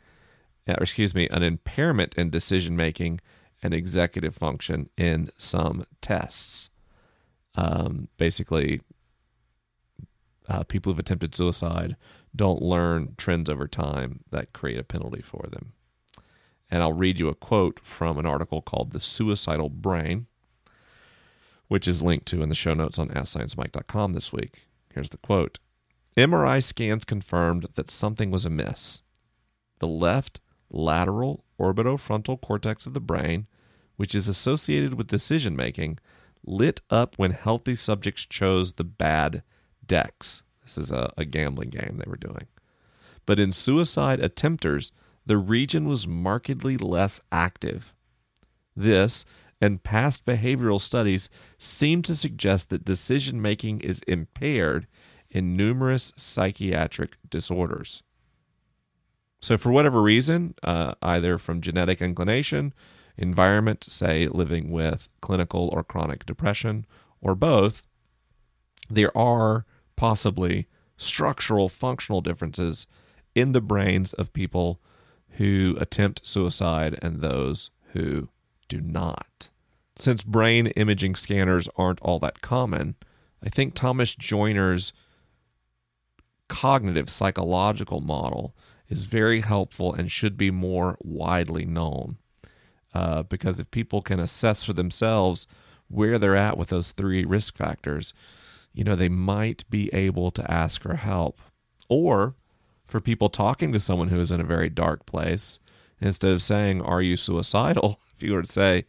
or 0.66 0.82
excuse 0.82 1.14
me, 1.14 1.28
an 1.30 1.42
impairment 1.42 2.14
in 2.14 2.30
decision 2.30 2.76
making 2.76 3.20
and 3.62 3.74
executive 3.74 4.34
function 4.34 4.90
in 4.96 5.30
some 5.36 5.84
tests. 6.00 6.70
Um, 7.56 8.08
basically, 8.18 8.80
uh, 10.48 10.64
people 10.64 10.92
who've 10.92 10.98
attempted 10.98 11.34
suicide 11.34 11.96
don't 12.36 12.62
learn 12.62 13.14
trends 13.16 13.48
over 13.48 13.66
time 13.66 14.20
that 14.30 14.52
create 14.52 14.78
a 14.78 14.84
penalty 14.84 15.22
for 15.22 15.46
them. 15.50 15.72
And 16.70 16.82
I'll 16.82 16.92
read 16.92 17.18
you 17.18 17.28
a 17.28 17.34
quote 17.34 17.80
from 17.80 18.18
an 18.18 18.26
article 18.26 18.60
called 18.60 18.92
The 18.92 19.00
Suicidal 19.00 19.70
Brain, 19.70 20.26
which 21.68 21.86
is 21.86 22.02
linked 22.02 22.26
to 22.26 22.42
in 22.42 22.48
the 22.48 22.54
show 22.54 22.74
notes 22.74 22.98
on 22.98 23.08
AskScienceMike.com 23.08 24.12
this 24.12 24.32
week. 24.32 24.66
Here's 24.92 25.10
the 25.10 25.16
quote 25.18 25.58
MRI 26.16 26.62
scans 26.62 27.04
confirmed 27.04 27.66
that 27.74 27.90
something 27.90 28.30
was 28.30 28.46
amiss. 28.46 29.02
The 29.80 29.88
left 29.88 30.40
lateral 30.70 31.44
orbitofrontal 31.58 32.40
cortex 32.40 32.86
of 32.86 32.94
the 32.94 33.00
brain, 33.00 33.46
which 33.96 34.14
is 34.14 34.28
associated 34.28 34.94
with 34.94 35.08
decision 35.08 35.56
making, 35.56 35.98
lit 36.46 36.80
up 36.90 37.18
when 37.18 37.32
healthy 37.32 37.74
subjects 37.74 38.26
chose 38.26 38.74
the 38.74 38.84
bad 38.84 39.42
decks. 39.84 40.42
This 40.62 40.78
is 40.78 40.90
a, 40.90 41.12
a 41.16 41.24
gambling 41.24 41.70
game 41.70 41.98
they 41.98 42.10
were 42.10 42.16
doing. 42.16 42.46
But 43.26 43.40
in 43.40 43.52
suicide 43.52 44.20
attempters, 44.20 44.90
the 45.26 45.38
region 45.38 45.88
was 45.88 46.06
markedly 46.06 46.76
less 46.76 47.20
active. 47.32 47.94
This 48.76 49.24
and 49.60 49.82
past 49.82 50.24
behavioral 50.24 50.80
studies 50.80 51.30
seem 51.58 52.02
to 52.02 52.14
suggest 52.14 52.70
that 52.70 52.84
decision 52.84 53.40
making 53.40 53.80
is 53.80 54.00
impaired 54.06 54.86
in 55.34 55.56
numerous 55.56 56.12
psychiatric 56.16 57.16
disorders. 57.28 58.02
So, 59.42 59.58
for 59.58 59.70
whatever 59.72 60.00
reason, 60.00 60.54
uh, 60.62 60.94
either 61.02 61.36
from 61.36 61.60
genetic 61.60 62.00
inclination, 62.00 62.72
environment, 63.18 63.84
say 63.84 64.26
living 64.28 64.70
with 64.70 65.10
clinical 65.20 65.68
or 65.72 65.84
chronic 65.84 66.24
depression, 66.24 66.86
or 67.20 67.34
both, 67.34 67.82
there 68.88 69.14
are 69.16 69.66
possibly 69.96 70.68
structural 70.96 71.68
functional 71.68 72.20
differences 72.20 72.86
in 73.34 73.52
the 73.52 73.60
brains 73.60 74.12
of 74.14 74.32
people 74.32 74.80
who 75.36 75.76
attempt 75.80 76.26
suicide 76.26 76.98
and 77.02 77.20
those 77.20 77.70
who 77.92 78.28
do 78.68 78.80
not. 78.80 79.48
Since 79.96 80.24
brain 80.24 80.68
imaging 80.68 81.16
scanners 81.16 81.68
aren't 81.76 82.00
all 82.00 82.18
that 82.20 82.40
common, 82.40 82.94
I 83.44 83.48
think 83.48 83.74
Thomas 83.74 84.14
Joiner's 84.14 84.92
cognitive 86.48 87.10
psychological 87.10 88.00
model 88.00 88.54
is 88.88 89.04
very 89.04 89.40
helpful 89.40 89.92
and 89.94 90.10
should 90.10 90.36
be 90.36 90.50
more 90.50 90.96
widely 91.00 91.64
known. 91.64 92.16
Uh, 92.92 93.22
because 93.24 93.58
if 93.58 93.70
people 93.70 94.02
can 94.02 94.20
assess 94.20 94.62
for 94.62 94.72
themselves 94.72 95.46
where 95.88 96.18
they're 96.18 96.36
at 96.36 96.56
with 96.56 96.68
those 96.68 96.92
three 96.92 97.24
risk 97.24 97.56
factors, 97.56 98.12
you 98.72 98.84
know, 98.84 98.94
they 98.94 99.08
might 99.08 99.68
be 99.70 99.92
able 99.92 100.30
to 100.30 100.50
ask 100.50 100.82
for 100.82 100.96
help. 100.96 101.40
Or 101.88 102.34
for 102.86 103.00
people 103.00 103.28
talking 103.28 103.72
to 103.72 103.80
someone 103.80 104.08
who 104.08 104.20
is 104.20 104.30
in 104.30 104.40
a 104.40 104.44
very 104.44 104.68
dark 104.68 105.06
place, 105.06 105.58
instead 106.00 106.32
of 106.32 106.42
saying, 106.42 106.82
Are 106.82 107.02
you 107.02 107.16
suicidal? 107.16 108.00
If 108.14 108.22
you 108.22 108.32
were 108.32 108.42
to 108.42 108.52
say, 108.52 108.84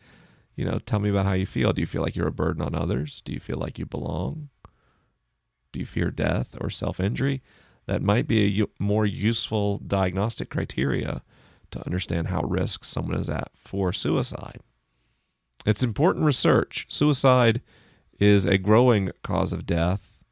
You 0.56 0.65
know, 0.65 0.80
tell 0.80 1.00
me 1.00 1.10
about 1.10 1.26
how 1.26 1.34
you 1.34 1.48
feel. 1.48 1.74
Do 1.74 1.82
you 1.82 1.88
feel 1.88 2.02
like 2.02 2.15
you're 2.15 2.28
a 2.28 2.32
burden 2.32 2.62
on 2.62 2.76
others? 2.76 3.22
Do 3.26 3.34
you 3.34 3.39
feel 3.39 3.58
like 3.58 3.80
you 3.80 3.86
belong? 3.86 4.50
Do 5.75 5.81
you 5.81 5.85
fear 5.85 6.09
death 6.09 6.55
or 6.61 6.69
self 6.69 7.01
injury? 7.01 7.41
That 7.85 8.01
might 8.01 8.27
be 8.27 8.61
a 8.61 8.65
more 8.79 9.05
useful 9.05 9.79
diagnostic 9.79 10.49
criteria 10.49 11.21
to 11.71 11.85
understand 11.85 12.27
how 12.27 12.43
risk 12.43 12.85
someone 12.85 13.19
is 13.19 13.29
at 13.29 13.51
for 13.53 13.91
suicide. 13.91 14.61
It's 15.65 15.83
important 15.83 16.23
research. 16.23 16.85
Suicide 16.88 17.61
is 18.21 18.45
a 18.45 18.57
growing 18.57 19.11
cause 19.21 19.51
of 19.51 19.65
death 19.65 20.23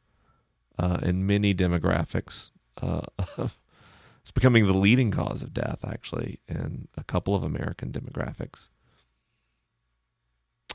uh, 0.80 1.00
in 1.02 1.28
many 1.28 1.54
demographics. 1.54 2.52
Uh, 2.82 3.02
it's 3.38 4.32
becoming 4.34 4.66
the 4.66 4.72
leading 4.72 5.12
cause 5.12 5.44
of 5.44 5.54
death, 5.54 5.80
actually, 5.84 6.40
in 6.48 6.88
a 6.96 7.04
couple 7.04 7.36
of 7.36 7.44
American 7.44 7.92
demographics. 7.92 8.70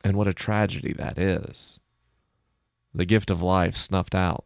And 0.04 0.18
what 0.18 0.28
a 0.28 0.35
tragedy 0.35 0.92
that 0.92 1.16
is. 1.16 1.81
The 2.92 3.07
gift 3.07 3.31
of 3.31 3.40
life 3.40 3.74
snuffed 3.74 4.14
out 4.14 4.44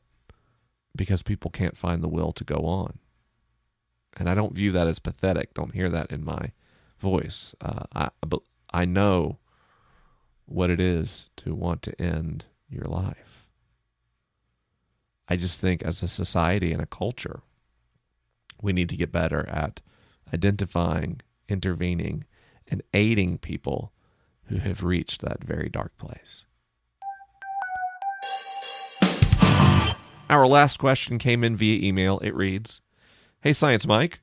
because 0.95 1.23
people 1.23 1.51
can't 1.51 1.77
find 1.77 2.03
the 2.03 2.09
will 2.09 2.33
to 2.33 2.45
go 2.45 2.67
on. 2.67 2.99
And 4.17 4.29
I 4.29 4.35
don't 4.35 4.55
view 4.55 4.73
that 4.73 4.89
as 4.89 4.99
pathetic. 4.99 5.55
Don't 5.55 5.75
hear 5.75 5.89
that 5.89 6.11
in 6.11 6.25
my 6.25 6.53
voice. 6.99 7.55
Uh, 7.61 7.85
I, 7.95 8.11
I 8.71 8.85
know 8.85 9.39
what 10.47 10.71
it 10.71 10.81
is 10.81 11.31
to 11.37 11.55
want 11.55 11.83
to 11.83 12.01
end 12.01 12.47
your 12.69 12.85
life. 12.85 13.49
I 15.29 15.37
just 15.37 15.61
think 15.61 15.83
as 15.83 16.03
a 16.03 16.09
society 16.09 16.73
and 16.73 16.83
a 16.83 16.87
culture, 16.87 17.41
we 18.61 18.73
need 18.73 18.91
to 18.91 18.97
get 18.97 19.11
better 19.11 19.49
at 19.49 19.81
identifying, 20.33 21.21
intervening, 21.49 22.25
and 22.69 22.83
aiding 22.93 23.39
people 23.39 23.93
who 24.45 24.57
have 24.57 24.83
reached 24.83 25.23
that 25.23 25.43
very 25.43 25.69
dark 25.69 25.97
place. 25.97 26.47
Our 30.33 30.47
last 30.47 30.79
question 30.79 31.19
came 31.19 31.45
in 31.45 31.57
via 31.57 31.87
email. 31.87 32.19
It 32.21 32.35
reads 32.35 32.81
Hey, 33.43 33.53
Science 33.53 33.87
Mike. 33.87 34.21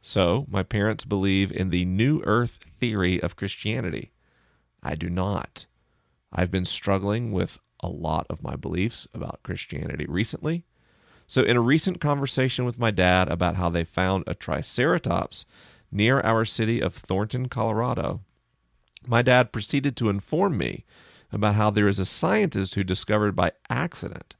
So, 0.00 0.44
my 0.50 0.64
parents 0.64 1.04
believe 1.04 1.52
in 1.52 1.70
the 1.70 1.84
New 1.84 2.20
Earth 2.24 2.58
theory 2.80 3.22
of 3.22 3.36
Christianity. 3.36 4.10
I 4.82 4.96
do 4.96 5.08
not. 5.08 5.66
I've 6.32 6.50
been 6.50 6.64
struggling 6.64 7.30
with 7.30 7.60
a 7.78 7.86
lot 7.86 8.26
of 8.28 8.42
my 8.42 8.56
beliefs 8.56 9.06
about 9.14 9.44
Christianity 9.44 10.04
recently. 10.08 10.64
So, 11.28 11.42
in 11.42 11.56
a 11.56 11.60
recent 11.60 12.00
conversation 12.00 12.64
with 12.64 12.80
my 12.80 12.90
dad 12.90 13.28
about 13.28 13.54
how 13.54 13.68
they 13.68 13.84
found 13.84 14.24
a 14.26 14.34
Triceratops 14.34 15.46
near 15.92 16.20
our 16.22 16.44
city 16.44 16.82
of 16.82 16.92
Thornton, 16.92 17.48
Colorado, 17.48 18.22
my 19.06 19.22
dad 19.22 19.52
proceeded 19.52 19.96
to 19.98 20.08
inform 20.08 20.58
me 20.58 20.84
about 21.30 21.54
how 21.54 21.70
there 21.70 21.86
is 21.86 22.00
a 22.00 22.04
scientist 22.04 22.74
who 22.74 22.82
discovered 22.82 23.36
by 23.36 23.52
accident 23.70 24.34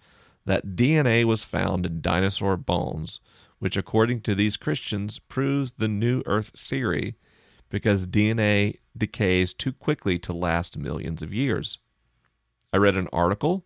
that 0.45 0.75
DNA 0.75 1.25
was 1.25 1.45
found 1.45 1.87
in 1.87 2.01
dinosaur 2.01 2.57
bones, 2.57 3.21
which, 3.59 3.77
according 3.77 4.21
to 4.23 4.35
these 4.35 4.57
Christians, 4.57 5.19
proves 5.19 5.73
the 5.79 5.89
new 5.89 6.23
Earth 6.27 6.51
theory 6.57 7.17
because 7.71 8.07
DNA 8.07 8.79
decays 8.97 9.55
too 9.55 9.73
quickly 9.73 10.19
to 10.19 10.33
last 10.33 10.77
millions 10.77 11.23
of 11.23 11.33
years. 11.33 11.79
I 12.73 12.77
read 12.79 12.97
an 12.97 13.09
article 13.13 13.65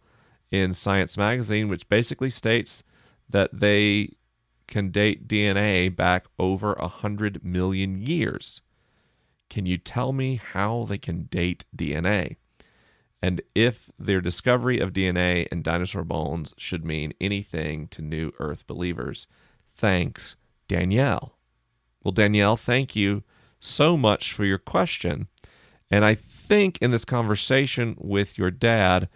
in 0.50 0.74
Science 0.74 1.16
Magazine 1.16 1.68
which 1.68 1.88
basically 1.88 2.30
states 2.30 2.82
that 3.28 3.50
they 3.52 4.10
can 4.66 4.90
date 4.90 5.28
DNA 5.28 5.94
back 5.94 6.26
over 6.38 6.72
a 6.74 6.88
hundred 6.88 7.44
million 7.44 8.00
years. 8.00 8.62
Can 9.48 9.66
you 9.66 9.78
tell 9.78 10.12
me 10.12 10.36
how 10.36 10.84
they 10.84 10.98
can 10.98 11.24
date 11.24 11.64
DNA? 11.76 12.36
And 13.22 13.40
if 13.54 13.90
their 13.98 14.20
discovery 14.20 14.78
of 14.78 14.92
DNA 14.92 15.48
and 15.50 15.64
dinosaur 15.64 16.04
bones 16.04 16.54
should 16.58 16.84
mean 16.84 17.14
anything 17.20 17.88
to 17.88 18.02
New 18.02 18.32
Earth 18.38 18.66
believers? 18.66 19.26
Thanks, 19.72 20.36
Danielle. 20.68 21.36
Well, 22.02 22.12
Danielle, 22.12 22.56
thank 22.56 22.94
you 22.94 23.24
so 23.58 23.96
much 23.96 24.32
for 24.32 24.44
your 24.44 24.58
question. 24.58 25.28
And 25.90 26.04
I 26.04 26.14
think 26.14 26.78
in 26.80 26.90
this 26.90 27.04
conversation 27.04 27.96
with 27.98 28.38
your 28.38 28.50
dad, 28.50 29.08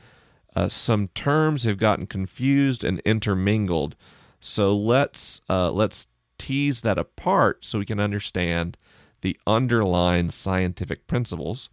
uh, 0.56 0.68
some 0.68 1.08
terms 1.08 1.64
have 1.64 1.78
gotten 1.78 2.06
confused 2.06 2.82
and 2.82 3.00
intermingled. 3.00 3.96
So 4.40 4.76
let's 4.76 5.40
uh, 5.48 5.70
let's 5.70 6.06
tease 6.38 6.80
that 6.82 6.98
apart 6.98 7.64
so 7.64 7.78
we 7.78 7.84
can 7.84 8.00
understand 8.00 8.76
the 9.20 9.38
underlying 9.46 10.30
scientific 10.30 11.06
principles. 11.06 11.68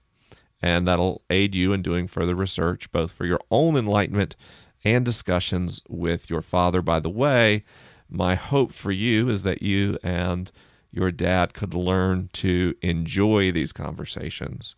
And 0.62 0.88
that'll 0.88 1.22
aid 1.30 1.54
you 1.54 1.72
in 1.74 1.82
doing 1.82 2.08
further 2.08 2.36
research, 2.36 2.92
both 2.92 3.12
for 3.12 3.26
your 3.26 3.40
own 3.52 3.76
enlightenment 3.76 4.36
and 4.84 5.06
discussions 5.06 5.82
with 5.88 6.30
your 6.30 6.42
father. 6.42 6.82
By 6.82 7.00
the 7.00 7.10
way, 7.10 7.64
my 8.10 8.36
hope 8.36 8.74
for 8.74 8.92
you 8.92 9.30
is 9.30 9.44
that 9.44 9.62
you 9.62 9.98
and 10.02 10.52
your 10.92 11.12
dad 11.12 11.54
could 11.54 11.74
learn 11.74 12.30
to 12.34 12.74
enjoy 12.82 13.52
these 13.52 13.74
conversations 13.74 14.76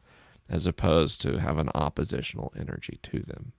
as 0.50 0.66
opposed 0.66 1.22
to 1.22 1.40
have 1.40 1.58
an 1.58 1.70
oppositional 1.76 2.52
energy 2.58 3.00
to 3.04 3.20
them. 3.20 3.54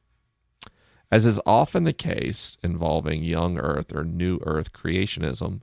As 1.11 1.25
is 1.25 1.41
often 1.47 1.85
the 1.85 1.93
case 1.93 2.57
involving 2.63 3.23
young 3.23 3.59
earth 3.59 3.95
or 3.95 4.05
new 4.05 4.41
earth 4.45 4.73
creationism, 4.73 5.61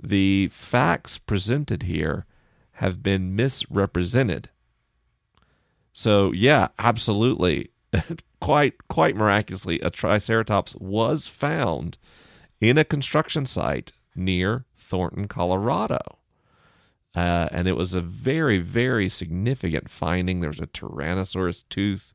the 0.00 0.48
facts 0.52 1.18
presented 1.18 1.84
here 1.84 2.26
have 2.72 3.02
been 3.02 3.36
misrepresented. 3.36 4.48
So, 5.94 6.32
yeah, 6.32 6.68
absolutely. 6.78 7.70
quite 8.40 8.74
quite 8.88 9.16
miraculously, 9.16 9.80
a 9.80 9.88
triceratops 9.88 10.74
was 10.76 11.26
found 11.26 11.96
in 12.60 12.76
a 12.76 12.84
construction 12.84 13.46
site 13.46 13.92
near 14.14 14.66
Thornton, 14.76 15.28
Colorado. 15.28 16.18
Uh, 17.14 17.48
and 17.52 17.68
it 17.68 17.74
was 17.74 17.94
a 17.94 18.00
very, 18.00 18.58
very 18.58 19.08
significant 19.08 19.88
finding. 19.88 20.40
There's 20.40 20.60
a 20.60 20.66
Tyrannosaurus 20.66 21.64
tooth 21.70 22.12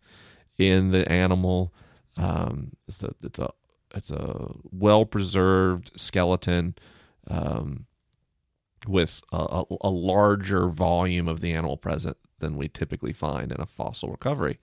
in 0.57 0.91
the 0.91 1.09
animal. 1.09 1.73
Um, 2.17 2.73
it's 2.87 3.01
a 3.01 3.15
it's 3.23 3.39
a 3.39 3.49
it's 3.95 4.11
a 4.11 4.51
well 4.71 5.05
preserved 5.05 5.91
skeleton 5.95 6.75
um, 7.27 7.85
with 8.87 9.21
a, 9.31 9.63
a, 9.81 9.89
larger 9.89 10.67
volume 10.67 11.27
of 11.27 11.41
the 11.41 11.53
animal 11.53 11.77
present 11.77 12.17
than 12.39 12.57
we 12.57 12.67
typically 12.67 13.13
find 13.13 13.51
in 13.51 13.61
a 13.61 13.65
fossil 13.65 14.09
recovery. 14.09 14.59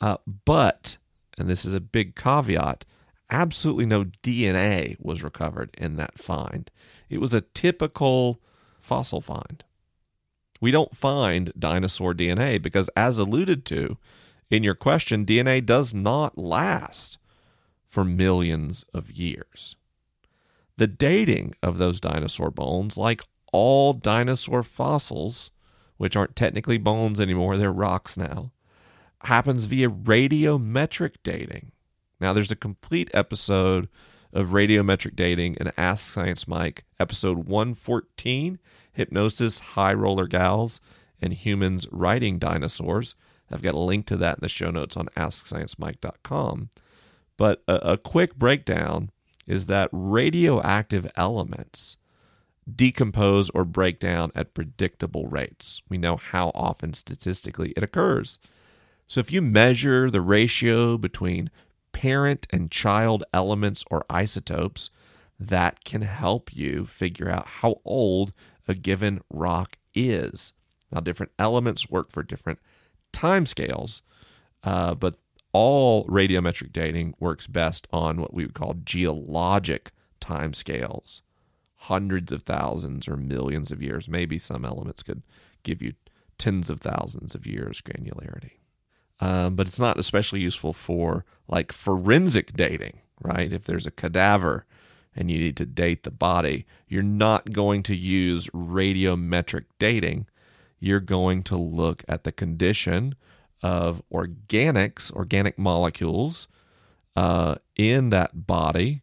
Uh, 0.00 0.16
but, 0.44 0.96
and 1.38 1.48
this 1.48 1.64
is 1.64 1.72
a 1.72 1.80
big 1.80 2.16
caveat, 2.16 2.84
absolutely 3.30 3.86
no 3.86 4.04
DNA 4.04 4.96
was 5.00 5.22
recovered 5.22 5.70
in 5.78 5.96
that 5.96 6.18
find. 6.18 6.70
It 7.08 7.20
was 7.20 7.34
a 7.34 7.42
typical 7.42 8.40
fossil 8.78 9.20
find. 9.20 9.64
We 10.60 10.70
don't 10.70 10.96
find 10.96 11.52
dinosaur 11.58 12.12
DNA 12.12 12.60
because, 12.60 12.90
as 12.96 13.18
alluded 13.18 13.64
to 13.66 13.96
in 14.50 14.64
your 14.64 14.74
question, 14.74 15.24
DNA 15.24 15.64
does 15.64 15.94
not 15.94 16.36
last 16.36 17.18
for 17.88 18.04
millions 18.04 18.84
of 18.92 19.10
years. 19.10 19.76
The 20.76 20.86
dating 20.86 21.54
of 21.62 21.78
those 21.78 22.00
dinosaur 22.00 22.50
bones, 22.50 22.96
like 22.96 23.22
all 23.52 23.92
dinosaur 23.92 24.62
fossils, 24.62 25.50
which 26.00 26.16
aren't 26.16 26.34
technically 26.34 26.78
bones 26.78 27.20
anymore, 27.20 27.58
they're 27.58 27.70
rocks 27.70 28.16
now, 28.16 28.50
happens 29.24 29.66
via 29.66 29.90
radiometric 29.90 31.16
dating. 31.22 31.72
Now, 32.18 32.32
there's 32.32 32.50
a 32.50 32.56
complete 32.56 33.10
episode 33.12 33.86
of 34.32 34.48
radiometric 34.48 35.14
dating 35.14 35.58
in 35.60 35.70
Ask 35.76 36.10
Science 36.10 36.48
Mike, 36.48 36.86
episode 36.98 37.46
114 37.46 38.58
Hypnosis, 38.94 39.58
High 39.58 39.92
Roller 39.92 40.26
Gals, 40.26 40.80
and 41.20 41.34
Humans 41.34 41.86
Riding 41.90 42.38
Dinosaurs. 42.38 43.14
I've 43.50 43.60
got 43.60 43.74
a 43.74 43.78
link 43.78 44.06
to 44.06 44.16
that 44.16 44.38
in 44.38 44.40
the 44.40 44.48
show 44.48 44.70
notes 44.70 44.96
on 44.96 45.08
AskScienceMike.com. 45.18 46.70
But 47.36 47.62
a, 47.68 47.74
a 47.74 47.98
quick 47.98 48.36
breakdown 48.36 49.10
is 49.46 49.66
that 49.66 49.90
radioactive 49.92 51.12
elements 51.14 51.98
decompose 52.76 53.50
or 53.50 53.64
break 53.64 53.98
down 53.98 54.32
at 54.34 54.54
predictable 54.54 55.26
rates. 55.26 55.82
We 55.88 55.98
know 55.98 56.16
how 56.16 56.50
often 56.54 56.94
statistically 56.94 57.72
it 57.76 57.82
occurs. 57.82 58.38
So 59.06 59.20
if 59.20 59.32
you 59.32 59.42
measure 59.42 60.10
the 60.10 60.20
ratio 60.20 60.96
between 60.96 61.50
parent 61.92 62.46
and 62.50 62.70
child 62.70 63.24
elements 63.34 63.84
or 63.90 64.04
isotopes, 64.08 64.90
that 65.38 65.84
can 65.84 66.02
help 66.02 66.54
you 66.54 66.86
figure 66.86 67.30
out 67.30 67.46
how 67.46 67.80
old 67.84 68.32
a 68.68 68.74
given 68.74 69.20
rock 69.30 69.76
is. 69.94 70.52
Now, 70.92 71.00
different 71.00 71.32
elements 71.38 71.90
work 71.90 72.12
for 72.12 72.22
different 72.22 72.58
time 73.12 73.46
scales, 73.46 74.02
uh, 74.62 74.94
but 74.94 75.16
all 75.52 76.04
radiometric 76.06 76.72
dating 76.72 77.14
works 77.18 77.46
best 77.46 77.88
on 77.92 78.20
what 78.20 78.34
we 78.34 78.44
would 78.44 78.54
call 78.54 78.76
geologic 78.84 79.90
time 80.20 80.52
scales 80.54 81.22
hundreds 81.84 82.32
of 82.32 82.42
thousands 82.42 83.08
or 83.08 83.16
millions 83.16 83.70
of 83.72 83.82
years. 83.82 84.08
Maybe 84.08 84.38
some 84.38 84.64
elements 84.64 85.02
could 85.02 85.22
give 85.62 85.82
you 85.82 85.94
tens 86.38 86.70
of 86.70 86.80
thousands 86.80 87.34
of 87.34 87.46
years 87.46 87.82
granularity 87.82 88.52
um, 89.20 89.54
but 89.54 89.66
it's 89.66 89.78
not 89.78 89.98
especially 89.98 90.40
useful 90.40 90.72
for 90.72 91.24
like 91.46 91.72
forensic 91.72 92.54
dating, 92.54 93.00
right? 93.20 93.52
If 93.52 93.64
there's 93.64 93.86
a 93.86 93.90
cadaver 93.90 94.64
and 95.14 95.30
you 95.30 95.38
need 95.38 95.56
to 95.58 95.66
date 95.66 96.04
the 96.04 96.10
body, 96.10 96.66
you're 96.88 97.02
not 97.02 97.52
going 97.52 97.82
to 97.84 97.94
use 97.94 98.46
radiometric 98.48 99.64
dating. 99.78 100.26
You're 100.78 101.00
going 101.00 101.42
to 101.44 101.56
look 101.56 102.02
at 102.08 102.24
the 102.24 102.32
condition 102.32 103.14
of 103.62 104.02
organics, 104.10 105.12
organic 105.12 105.58
molecules 105.58 106.48
uh, 107.14 107.56
in 107.76 108.08
that 108.10 108.46
body, 108.46 109.02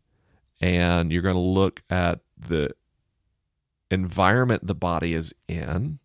and 0.59 1.11
you're 1.11 1.21
going 1.21 1.35
to 1.35 1.39
look 1.39 1.83
at 1.91 2.21
the 2.37 2.71
environment 3.89 4.65
the 4.65 4.75
body 4.75 5.13
is 5.13 5.33
in 5.47 5.99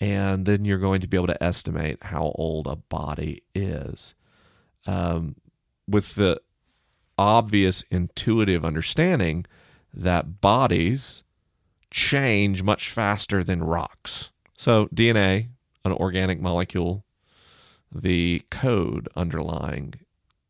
and 0.00 0.44
then 0.44 0.64
you're 0.64 0.78
going 0.78 1.00
to 1.00 1.06
be 1.06 1.16
able 1.16 1.26
to 1.26 1.42
estimate 1.42 2.02
how 2.02 2.32
old 2.34 2.66
a 2.66 2.76
body 2.76 3.42
is 3.54 4.14
um, 4.86 5.36
with 5.88 6.14
the 6.14 6.40
obvious 7.16 7.82
intuitive 7.90 8.64
understanding 8.64 9.46
that 9.92 10.40
bodies 10.40 11.22
change 11.90 12.62
much 12.62 12.90
faster 12.90 13.44
than 13.44 13.62
rocks. 13.62 14.30
So, 14.58 14.86
DNA, 14.86 15.48
an 15.84 15.92
organic 15.92 16.40
molecule, 16.40 17.04
the 17.94 18.42
code 18.50 19.08
underlying 19.14 19.94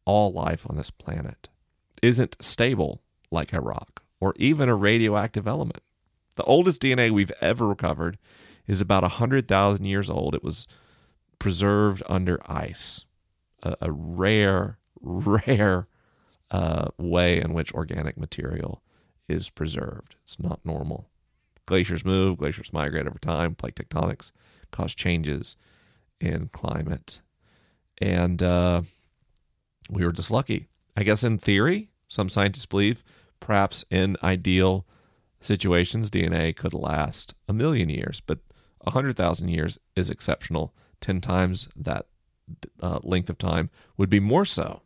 all 0.06 0.32
life 0.32 0.66
on 0.68 0.76
this 0.76 0.90
planet, 0.90 1.48
isn't 2.02 2.42
stable 2.42 3.02
like 3.30 3.52
a 3.52 3.60
rock 3.60 4.03
or 4.24 4.32
even 4.38 4.70
a 4.70 4.74
radioactive 4.74 5.46
element. 5.46 5.82
The 6.36 6.44
oldest 6.44 6.80
DNA 6.80 7.10
we've 7.10 7.30
ever 7.42 7.68
recovered 7.68 8.16
is 8.66 8.80
about 8.80 9.02
100,000 9.02 9.84
years 9.84 10.08
old. 10.08 10.34
It 10.34 10.42
was 10.42 10.66
preserved 11.38 12.02
under 12.08 12.40
ice, 12.50 13.04
a, 13.62 13.76
a 13.82 13.92
rare, 13.92 14.78
rare 15.02 15.88
uh, 16.50 16.88
way 16.96 17.38
in 17.38 17.52
which 17.52 17.74
organic 17.74 18.16
material 18.16 18.82
is 19.28 19.50
preserved. 19.50 20.16
It's 20.24 20.40
not 20.40 20.64
normal. 20.64 21.10
Glaciers 21.66 22.02
move, 22.02 22.38
glaciers 22.38 22.72
migrate 22.72 23.06
over 23.06 23.18
time, 23.18 23.54
plate 23.54 23.74
tectonics 23.74 24.32
cause 24.70 24.94
changes 24.94 25.54
in 26.18 26.48
climate. 26.48 27.20
And 28.00 28.42
uh, 28.42 28.82
we 29.90 30.02
were 30.02 30.12
just 30.12 30.30
lucky. 30.30 30.68
I 30.96 31.02
guess 31.02 31.24
in 31.24 31.36
theory, 31.36 31.90
some 32.08 32.30
scientists 32.30 32.64
believe 32.64 33.04
perhaps 33.44 33.84
in 33.90 34.16
ideal 34.22 34.86
situations, 35.38 36.10
DNA 36.10 36.56
could 36.56 36.72
last 36.72 37.34
a 37.46 37.52
million 37.52 37.90
years, 37.90 38.22
but 38.26 38.38
100,000 38.78 39.48
years 39.48 39.78
is 39.94 40.08
exceptional. 40.08 40.74
10 41.02 41.20
times 41.20 41.68
that 41.76 42.06
uh, 42.80 42.98
length 43.02 43.28
of 43.28 43.36
time 43.36 43.68
would 43.98 44.08
be 44.08 44.18
more 44.18 44.46
so. 44.46 44.80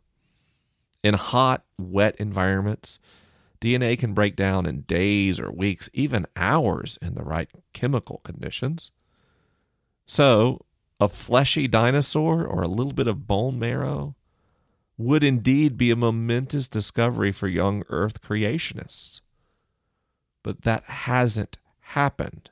In 1.01 1.13
hot, 1.13 1.63
wet 1.77 2.17
environments, 2.17 2.99
DNA 3.61 3.97
can 3.97 4.13
break 4.13 4.35
down 4.35 4.65
in 4.65 4.81
days 4.81 5.39
or 5.39 5.49
weeks, 5.51 5.89
even 5.93 6.25
hours 6.35 6.99
in 7.01 7.15
the 7.15 7.23
right 7.23 7.49
chemical 7.71 8.19
conditions. 8.25 8.91
So, 10.05 10.65
a 10.99 11.07
fleshy 11.07 11.69
dinosaur 11.69 12.45
or 12.45 12.61
a 12.61 12.67
little 12.67 12.91
bit 12.91 13.07
of 13.07 13.25
bone 13.25 13.57
marrow 13.57 14.15
would 14.99 15.23
indeed 15.23 15.77
be 15.77 15.89
a 15.91 15.95
momentous 15.95 16.67
discovery 16.67 17.31
for 17.31 17.47
young 17.47 17.83
Earth 17.87 18.21
creationists. 18.21 19.21
But 20.43 20.63
that 20.63 20.83
hasn't 20.83 21.57
happened. 21.79 22.49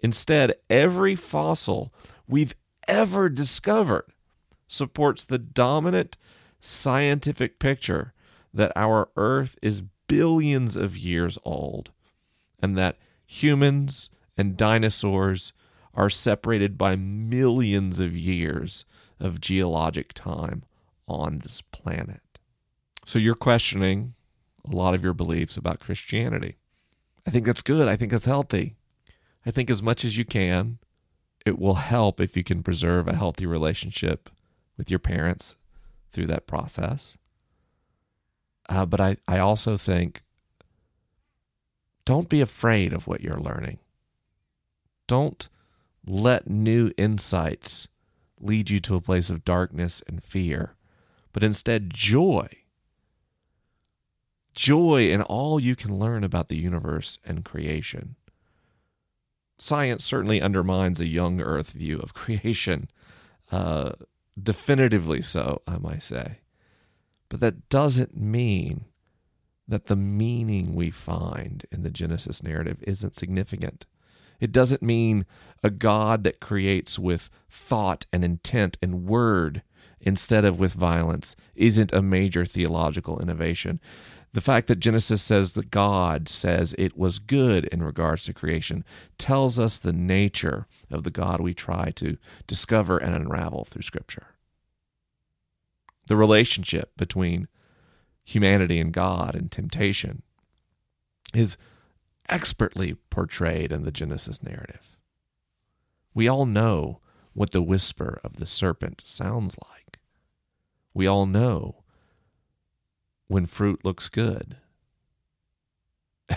Instead, 0.00 0.54
every 0.70 1.14
fossil 1.14 1.92
we've 2.26 2.54
ever 2.88 3.28
discovered 3.28 4.06
supports 4.66 5.22
the 5.22 5.36
dominant 5.36 6.16
scientific 6.60 7.58
picture 7.58 8.14
that 8.54 8.72
our 8.74 9.10
Earth 9.14 9.58
is 9.60 9.82
billions 10.06 10.76
of 10.76 10.96
years 10.96 11.38
old 11.44 11.90
and 12.62 12.76
that 12.78 12.96
humans 13.26 14.08
and 14.34 14.56
dinosaurs 14.56 15.52
are 15.92 16.08
separated 16.08 16.78
by 16.78 16.96
millions 16.96 18.00
of 18.00 18.16
years 18.16 18.86
of 19.20 19.42
geologic 19.42 20.14
time 20.14 20.62
on 21.10 21.38
this 21.38 21.60
planet. 21.60 22.20
So 23.04 23.18
you're 23.18 23.34
questioning 23.34 24.14
a 24.70 24.74
lot 24.74 24.94
of 24.94 25.02
your 25.02 25.14
beliefs 25.14 25.56
about 25.56 25.80
Christianity. 25.80 26.56
I 27.26 27.30
think 27.30 27.46
that's 27.46 27.62
good. 27.62 27.88
I 27.88 27.96
think 27.96 28.10
that's 28.12 28.24
healthy. 28.24 28.76
I 29.44 29.50
think 29.50 29.70
as 29.70 29.82
much 29.82 30.04
as 30.04 30.16
you 30.16 30.24
can, 30.24 30.78
it 31.46 31.58
will 31.58 31.74
help 31.74 32.20
if 32.20 32.36
you 32.36 32.44
can 32.44 32.62
preserve 32.62 33.08
a 33.08 33.16
healthy 33.16 33.46
relationship 33.46 34.30
with 34.76 34.90
your 34.90 34.98
parents 34.98 35.54
through 36.12 36.26
that 36.26 36.46
process. 36.46 37.16
Uh, 38.68 38.86
but 38.86 39.00
I, 39.00 39.16
I 39.26 39.38
also 39.38 39.76
think 39.76 40.22
don't 42.04 42.28
be 42.28 42.40
afraid 42.40 42.92
of 42.92 43.06
what 43.06 43.20
you're 43.20 43.40
learning. 43.40 43.78
Don't 45.06 45.48
let 46.06 46.48
new 46.48 46.92
insights 46.96 47.88
lead 48.40 48.70
you 48.70 48.80
to 48.80 48.96
a 48.96 49.00
place 49.00 49.30
of 49.30 49.44
darkness 49.44 50.02
and 50.06 50.22
fear, 50.22 50.74
but 51.32 51.44
instead 51.44 51.92
joy. 51.92 52.48
Joy 54.54 55.10
in 55.10 55.22
all 55.22 55.60
you 55.60 55.76
can 55.76 55.98
learn 55.98 56.24
about 56.24 56.48
the 56.48 56.56
universe 56.56 57.18
and 57.24 57.44
creation. 57.44 58.16
Science 59.58 60.02
certainly 60.02 60.40
undermines 60.40 61.00
a 61.00 61.06
young 61.06 61.40
Earth 61.40 61.70
view 61.70 61.98
of 61.98 62.14
creation, 62.14 62.90
uh, 63.52 63.92
definitively 64.40 65.22
so, 65.22 65.62
I 65.66 65.78
might 65.78 66.02
say. 66.02 66.38
But 67.28 67.40
that 67.40 67.68
doesn't 67.68 68.16
mean 68.16 68.86
that 69.68 69.86
the 69.86 69.96
meaning 69.96 70.74
we 70.74 70.90
find 70.90 71.64
in 71.70 71.82
the 71.82 71.90
Genesis 71.90 72.42
narrative 72.42 72.82
isn't 72.82 73.14
significant. 73.14 73.86
It 74.40 74.50
doesn't 74.50 74.82
mean 74.82 75.26
a 75.62 75.70
God 75.70 76.24
that 76.24 76.40
creates 76.40 76.98
with 76.98 77.30
thought 77.48 78.06
and 78.12 78.24
intent 78.24 78.78
and 78.82 79.04
word 79.04 79.62
instead 80.02 80.44
of 80.44 80.58
with 80.58 80.72
violence 80.72 81.36
isn't 81.54 81.92
a 81.92 82.02
major 82.02 82.44
theological 82.44 83.20
innovation. 83.20 83.80
The 84.32 84.40
fact 84.40 84.68
that 84.68 84.78
Genesis 84.78 85.20
says 85.20 85.54
that 85.54 85.70
God 85.70 86.28
says 86.28 86.74
it 86.78 86.96
was 86.96 87.18
good 87.18 87.64
in 87.66 87.82
regards 87.82 88.24
to 88.24 88.32
creation 88.32 88.84
tells 89.18 89.58
us 89.58 89.76
the 89.76 89.92
nature 89.92 90.66
of 90.90 91.02
the 91.02 91.10
God 91.10 91.40
we 91.40 91.52
try 91.52 91.90
to 91.96 92.16
discover 92.46 92.96
and 92.98 93.14
unravel 93.14 93.64
through 93.64 93.82
Scripture. 93.82 94.28
The 96.06 96.16
relationship 96.16 96.96
between 96.96 97.48
humanity 98.24 98.78
and 98.78 98.92
God 98.92 99.34
and 99.34 99.50
temptation 99.50 100.22
is 101.34 101.56
expertly 102.28 102.94
portrayed 103.10 103.72
in 103.72 103.82
the 103.82 103.92
Genesis 103.92 104.42
narrative. 104.42 104.96
We 106.14 106.28
all 106.28 106.46
know 106.46 107.00
what 107.34 107.52
the 107.52 107.62
whisper 107.62 108.20
of 108.24 108.36
the 108.36 108.46
serpent 108.46 109.02
sounds 109.04 109.56
like. 109.70 109.98
We 110.92 111.06
all 111.06 111.26
know 111.26 111.84
when 113.28 113.46
fruit 113.46 113.84
looks 113.84 114.08
good. 114.08 114.56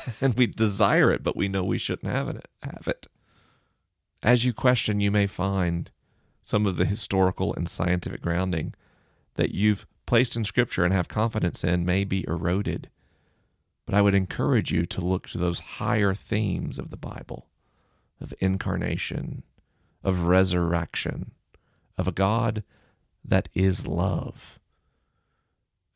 and 0.22 0.36
we 0.36 0.48
desire 0.48 1.12
it, 1.12 1.24
but 1.24 1.36
we 1.36 1.48
know 1.48 1.64
we 1.64 1.78
shouldn't 1.78 2.12
have 2.12 2.30
it, 2.30 2.48
have 2.62 2.88
it. 2.88 3.08
As 4.22 4.46
you 4.46 4.54
question, 4.54 5.00
you 5.00 5.12
may 5.12 5.28
find 5.28 5.92
some 6.42 6.66
of 6.66 6.78
the 6.78 6.86
historical 6.86 7.54
and 7.54 7.70
scientific 7.70 8.22
grounding 8.22 8.74
that 9.36 9.54
you've 9.54 9.86
placed 10.06 10.36
in 10.36 10.46
Scripture 10.46 10.84
and 10.84 10.94
have 10.94 11.08
confidence 11.08 11.64
in 11.64 11.86
may 11.86 12.04
be 12.04 12.26
eroded. 12.28 12.90
But 13.86 13.96
I 13.96 14.02
would 14.02 14.16
encourage 14.16 14.72
you 14.72 14.86
to 14.86 15.02
look 15.02 15.28
to 15.30 15.38
those 15.38 15.60
higher 15.60 16.14
themes 16.14 16.80
of 16.80 16.90
the 16.90 16.98
Bible 16.98 17.48
of 18.22 18.34
incarnation, 18.40 19.44
of 20.04 20.26
resurrection, 20.26 21.32
of 21.98 22.08
a 22.08 22.12
God 22.12 22.64
that 23.24 23.50
is 23.54 23.88
love. 23.88 24.60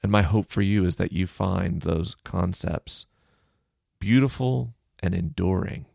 And 0.02 0.12
my 0.12 0.22
hope 0.22 0.50
for 0.50 0.62
you 0.62 0.86
is 0.86 0.96
that 0.98 1.12
you 1.12 1.28
find 1.28 1.82
those 1.82 2.16
concepts 2.24 3.06
beautiful 4.00 4.74
and 5.00 5.14
enduring, 5.14 5.86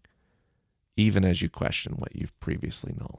even 0.96 1.24
as 1.24 1.40
you 1.40 1.48
question 1.48 1.94
what 1.96 2.14
you've 2.14 2.38
previously 2.40 2.94
known. 2.98 3.18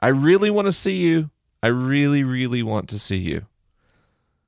I 0.00 0.08
really 0.08 0.50
want 0.50 0.66
to 0.66 0.72
see 0.72 0.96
you. 0.96 1.30
I 1.62 1.68
really, 1.68 2.24
really 2.24 2.62
want 2.62 2.88
to 2.88 2.98
see 2.98 3.18
you. 3.18 3.46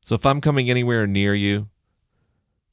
So 0.05 0.17
if 0.17 0.27
I'm 0.27 0.41
coming 0.41 0.69
anywhere 0.69 1.07
near 1.07 1.35
you, 1.35 1.69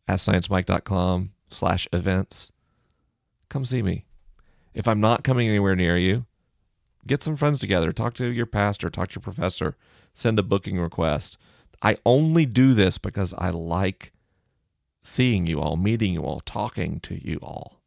AskScienceMike.com 0.10 1.32
slash 1.52 1.88
events, 1.94 2.52
come 3.52 3.66
see 3.66 3.84
me. 3.84 4.06
If 4.74 4.88
I'm 4.88 5.02
not 5.02 5.24
coming 5.24 5.48
anywhere 5.48 5.76
near 5.76 5.98
you, 5.98 6.26
get 7.06 7.22
some 7.22 7.36
friends 7.36 7.60
together. 7.60 7.92
Talk 7.92 8.14
to 8.16 8.26
your 8.26 8.46
pastor, 8.46 8.90
talk 8.90 9.10
to 9.10 9.16
your 9.16 9.22
professor, 9.22 9.76
send 10.14 10.40
a 10.40 10.44
booking 10.44 10.80
request. 10.80 11.38
I 11.82 11.98
only 12.06 12.46
do 12.46 12.74
this 12.74 12.98
because 12.98 13.34
I 13.38 13.50
like 13.50 14.14
seeing 15.04 15.46
you 15.48 15.60
all, 15.60 15.76
meeting 15.76 16.14
you 16.14 16.24
all, 16.24 16.40
talking 16.42 17.00
to 17.02 17.16
you 17.16 17.40
all. 17.42 17.82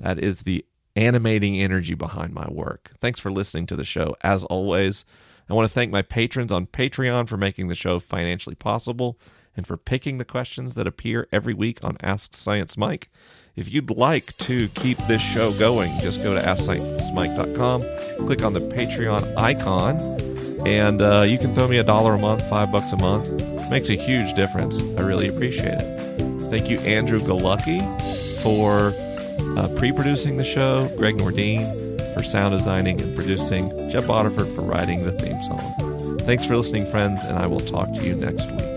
That 0.00 0.18
is 0.18 0.42
the 0.42 0.64
animating 0.96 1.60
energy 1.60 1.94
behind 1.94 2.34
my 2.34 2.48
work. 2.50 2.92
Thanks 3.00 3.20
for 3.20 3.30
listening 3.30 3.66
to 3.66 3.76
the 3.76 3.84
show. 3.84 4.16
As 4.22 4.44
always, 4.44 5.04
I 5.48 5.54
want 5.54 5.68
to 5.68 5.74
thank 5.74 5.92
my 5.92 6.02
patrons 6.02 6.50
on 6.50 6.66
Patreon 6.66 7.28
for 7.28 7.36
making 7.36 7.68
the 7.68 7.74
show 7.74 7.98
financially 7.98 8.56
possible 8.56 9.18
and 9.56 9.66
for 9.66 9.76
picking 9.76 10.18
the 10.18 10.24
questions 10.24 10.74
that 10.74 10.86
appear 10.86 11.28
every 11.30 11.54
week 11.54 11.78
on 11.84 11.98
Ask 12.00 12.34
Science 12.34 12.76
Mike. 12.76 13.10
If 13.54 13.70
you'd 13.70 13.90
like 13.90 14.34
to 14.38 14.68
keep 14.68 14.96
this 15.08 15.20
show 15.20 15.52
going, 15.52 15.92
just 16.00 16.22
go 16.22 16.34
to 16.34 16.40
AskScienceMike.com, 16.40 18.26
click 18.26 18.42
on 18.42 18.54
the 18.54 18.60
Patreon 18.60 19.36
icon, 19.36 20.00
and 20.66 21.02
uh, 21.02 21.20
you 21.22 21.38
can 21.38 21.54
throw 21.54 21.68
me 21.68 21.76
a 21.76 21.84
dollar 21.84 22.14
a 22.14 22.18
month, 22.18 22.48
five 22.48 22.72
bucks 22.72 22.90
a 22.92 22.96
month. 22.96 23.26
It 23.42 23.70
makes 23.70 23.90
a 23.90 23.96
huge 23.96 24.34
difference. 24.34 24.80
I 24.96 25.02
really 25.02 25.28
appreciate 25.28 25.78
it. 25.78 26.40
Thank 26.50 26.70
you, 26.70 26.78
Andrew 26.80 27.18
Galucki, 27.18 27.82
for 28.42 28.94
uh, 29.58 29.68
pre 29.76 29.92
producing 29.92 30.38
the 30.38 30.44
show, 30.44 30.88
Gregg 30.96 31.18
Nordin 31.18 31.92
for 32.14 32.22
sound 32.22 32.56
designing 32.56 33.00
and 33.00 33.14
producing, 33.14 33.68
Jeb 33.90 34.04
Bodiford 34.04 34.54
for 34.54 34.62
writing 34.62 35.04
the 35.04 35.12
theme 35.12 35.40
song. 35.42 36.18
Thanks 36.20 36.44
for 36.44 36.56
listening, 36.56 36.86
friends, 36.86 37.22
and 37.24 37.38
I 37.38 37.46
will 37.46 37.60
talk 37.60 37.92
to 37.94 38.02
you 38.02 38.14
next 38.14 38.50
week. 38.50 38.71